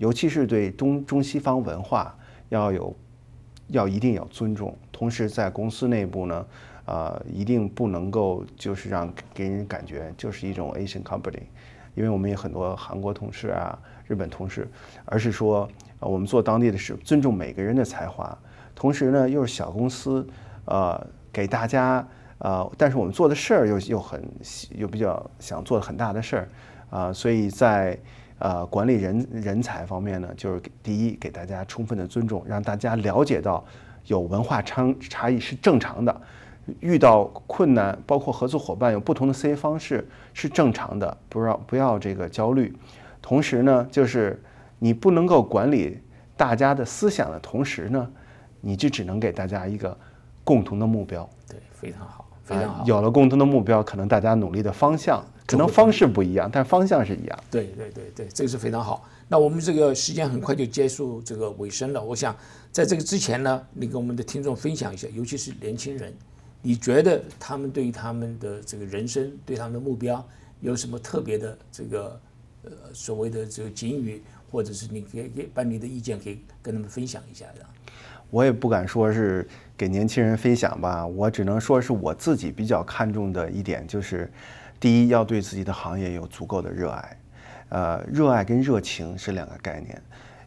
[0.00, 2.16] 尤其是对中中西方文化
[2.48, 2.96] 要有，
[3.66, 6.46] 要一定要尊重，同时在公司内部呢，
[6.86, 11.42] 呃，一定不能够就是让给人感觉就是一种 Asian company，
[11.94, 13.78] 因为我们有很多韩国同事啊、
[14.08, 14.66] 日本同事，
[15.04, 15.68] 而是说
[15.98, 18.34] 我们做当地的事，尊重每个人的才华，
[18.74, 20.26] 同时呢又是小公司，
[20.64, 22.08] 呃，给大家
[22.40, 24.22] 呃，但是我们做的事儿又又很
[24.74, 26.48] 又比较想做的很大的事儿
[26.90, 27.98] 啊，所以在。
[28.42, 33.62] 呃，管理人人才方面呢，就是第一，给大家充分的尊重，让大家了解到
[34.06, 36.20] 有文化差差异是正常的，
[36.80, 42.74] 遇到困难，包括合作伙伴有不同的思维方式是正常的，不要不要这个焦虑。
[43.20, 44.42] 同时呢，就是
[44.78, 46.00] 你不能够管理
[46.34, 48.10] 大家的思想的同时呢，
[48.62, 49.94] 你就只能给大家一个
[50.44, 51.28] 共同的目标。
[51.46, 52.19] 对，非常好，
[52.50, 52.84] 非常好。
[52.84, 55.24] 有了共同的目标，可能大家努力的方向。
[55.46, 57.38] 可能方式不一样，但方向是一样。
[57.50, 59.04] 对对对对，这个是非常好。
[59.26, 62.00] 那我们这个时间很快就结束这个尾声了。
[62.00, 62.36] 我想
[62.70, 66.14] 在这个之前呢，你跟我们的听众分享一下，尤其是年轻人，
[66.62, 70.24] 你觉得他们对于他们的这个人生、对他们的目标
[70.60, 72.20] 有什么特别的这个
[72.62, 74.22] 呃所谓的这个警语，
[74.52, 77.66] 或者是你给给把你的意见给跟他们分享一下的。
[78.30, 84.30] 我也不敢说是给年轻人分享吧，我只能说是我自己比较看重的一点就是。
[84.78, 87.16] 第一，要对自己的行业有足够的热爱，
[87.68, 90.02] 呃，热爱跟热情是两个概念，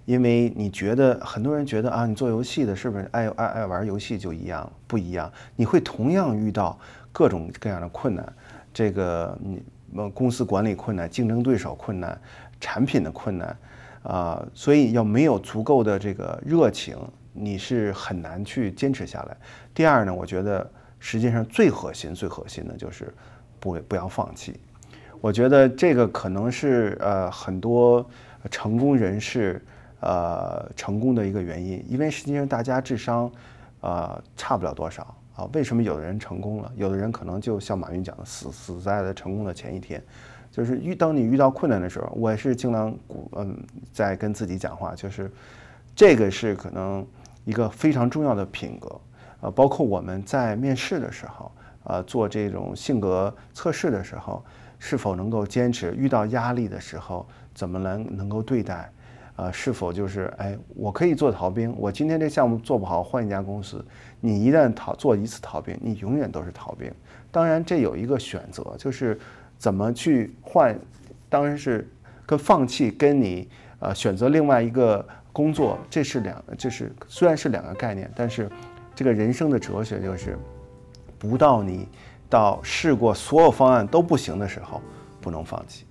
[0.05, 4.67] 因为你觉得很多人觉得啊，你做游戏的是不是爱爱爱玩游戏就一样？
[4.87, 6.79] 不一样，你会同样遇到
[7.11, 8.33] 各种各样的困难，
[8.73, 9.61] 这个你
[10.15, 12.19] 公司管理困难、竞争对手困难、
[12.59, 13.55] 产品的困难，
[14.01, 16.97] 啊，所以要没有足够的这个热情，
[17.33, 19.35] 你是很难去坚持下来。
[19.73, 20.69] 第二呢，我觉得
[20.99, 23.13] 实际上最核心、最核心的就是。
[23.59, 24.59] 不不要放弃，
[25.21, 28.05] 我觉得这个可能是呃很多
[28.51, 29.61] 成功人士
[30.01, 33.31] 呃成功的一个原因，因为实际上大家智商
[33.79, 35.47] 呃差不了多少啊。
[35.53, 40.03] 为什么有的人成功了，有的人可能就像马云讲的，死死在了成功的前一天。
[40.51, 43.57] 就是遇当你遇到困难的时候，我也是经常鼓嗯
[43.93, 45.31] 在跟自己讲话，就是
[45.95, 47.07] 这个是可能
[47.45, 48.99] 一个非常重要的品格
[49.41, 51.51] 呃，包括我们在面试的时候。
[51.85, 54.41] 呃，做这种性格测试的时候，
[54.79, 55.93] 是否能够坚持？
[55.97, 58.89] 遇到压力的时候，怎么能能够对待？
[59.35, 61.75] 呃，是否就是哎，我可以做逃兵？
[61.77, 63.85] 我今天这项目做不好，换一家公司。
[64.21, 66.89] 你一旦逃做一次逃兵，你永远都是逃兵。
[67.29, 69.19] 当然，这有一个选择，就是
[69.57, 70.73] 怎么去换。
[71.27, 71.85] 当然是
[72.25, 78.49] 跟放弃，跟你呃选择另外一个工作，这是两，这是虽然是两个概念，但是
[78.95, 80.37] 这个人生的哲学就是。
[81.25, 81.87] 不到你
[82.29, 84.81] 到试过所有方案都不行的时候，
[85.21, 85.85] 不能放弃。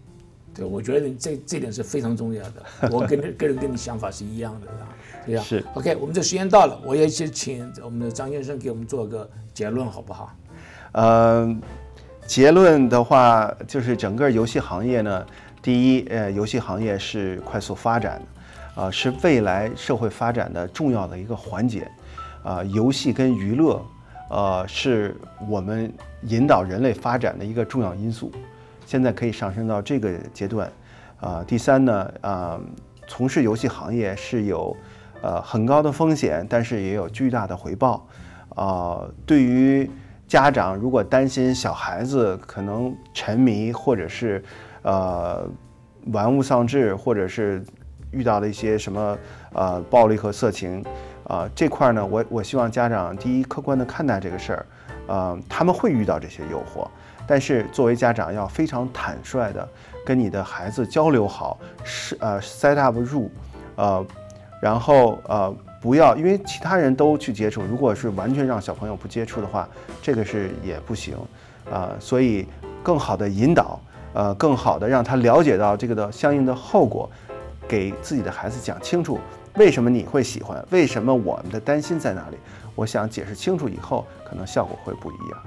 [0.53, 2.62] 对，我觉得这这点是非常重要的。
[2.93, 4.66] 我跟个人跟你想法是一样的，
[5.24, 5.43] 对吧？
[5.43, 5.64] 是。
[5.72, 10.36] OK，我们这时间到了，我也先请我们的张先生给我们做个结论，好不好？
[10.93, 11.57] 呃，
[12.26, 15.26] 结论的话，就是整个游戏行业呢，
[15.62, 18.26] 第一，呃，游戏行业是快速发展的，
[18.75, 21.91] 呃，是未来社会发展的重要的一个环节，
[22.43, 23.85] 啊，游戏跟娱乐。
[24.31, 25.14] 呃，是
[25.47, 25.93] 我们
[26.23, 28.33] 引导人类发展的一个重要因素，
[28.87, 30.73] 现在可以上升到这个阶段。
[31.20, 32.59] 啊，第三呢，啊，
[33.07, 34.75] 从事游戏行业是有
[35.20, 38.09] 呃很高的风险，但是也有巨大的回报。
[38.57, 39.91] 啊，对于
[40.27, 44.43] 家长如果担心小孩子可能沉迷，或者是
[44.81, 45.47] 呃
[46.07, 47.62] 玩物丧志，或者是
[48.13, 49.19] 遇到了一些什么
[49.53, 50.85] 呃暴力和色情。
[51.25, 54.67] 啊，这块呢，我我希望家长第一客观的看待这个事儿，
[55.07, 56.87] 呃，他们会遇到这些诱惑，
[57.29, 59.67] 但是作为家长要非常坦率的
[60.05, 63.31] 跟你的孩子交流好，是呃 set up 入，
[63.77, 64.05] 呃，
[64.61, 69.67] 然后呃不要因为其他人都去接触，如果是完全让小朋友不接触的话，
[70.03, 71.17] 这个是也不行，
[71.71, 72.47] 啊，所以
[72.83, 73.81] 更好的引导，
[74.13, 77.09] 呃，更好的让他了解到这个的相应的后果，
[77.69, 79.19] 给自己的孩子讲清楚。
[79.57, 80.65] 为什么你会喜欢？
[80.71, 82.39] 为什么我们的担心在哪里？
[82.75, 85.43] 我想解释清楚以后，可能效果会不一样。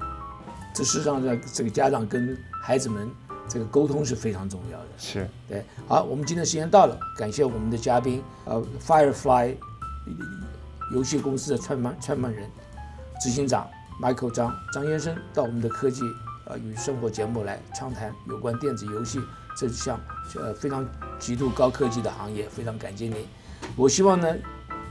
[0.72, 3.10] 这事实际上，在这个家长跟孩子们
[3.48, 4.86] 这个沟通是非常重要的。
[4.96, 5.64] 是对。
[5.88, 9.56] 好，我们今天时间到了，感谢我们的嘉宾，呃，Firefly
[10.92, 12.48] 游戏公司的创办创办人、
[13.20, 13.66] 执行长
[14.00, 16.02] Michael 张张先生到我们的科技
[16.44, 19.18] 呃与生活节目来畅谈有关电子游戏
[19.56, 19.98] 这项
[20.34, 20.86] 呃非常
[21.18, 23.16] 极度高科技的行业，非常感谢您。
[23.74, 24.34] 我希望呢，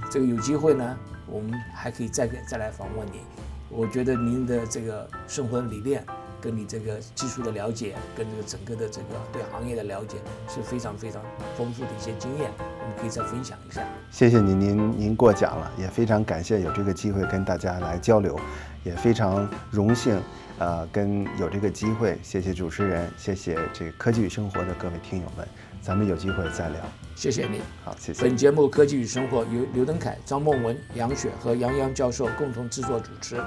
[0.10, 0.98] 这个有机会呢，
[1.28, 3.22] 我们还可以再再来访问您。
[3.70, 6.04] 我觉得您的这个生活理念，
[6.40, 11.22] 跟你这个技术的了解，跟这个整个的这个对行业的了解，是非常非常
[11.58, 13.82] 丰富的一些经验，我们可以再分享一下。
[14.12, 18.40] 谢谢您，您您过奖了，也非常感谢有这个机会跟大家来交流，
[18.84, 20.22] 也非常荣幸，
[20.58, 25.48] 呃，跟有这个机会，谢谢主持人，谢谢这个科技与生活的各位听友们。
[25.82, 26.82] 咱们有机会再聊，
[27.16, 27.62] 谢谢你。
[27.84, 28.24] 好，谢谢。
[28.24, 33.40] 本节目《科技与生活》由刘登凯、张梦文、杨雪和杨洋教授共同制作主持。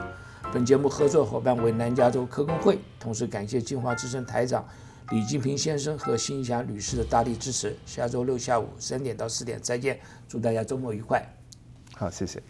[0.53, 4.65] 本节目合作伙伴为南加州科工会，同时感谢进化之声台长
[5.11, 7.77] 李金平先生和辛霞女士的大力支持。
[7.85, 9.99] 下周六下午三点到四点再见，
[10.29, 11.21] 祝大家周末愉快。
[11.97, 12.41] 好，谢谢。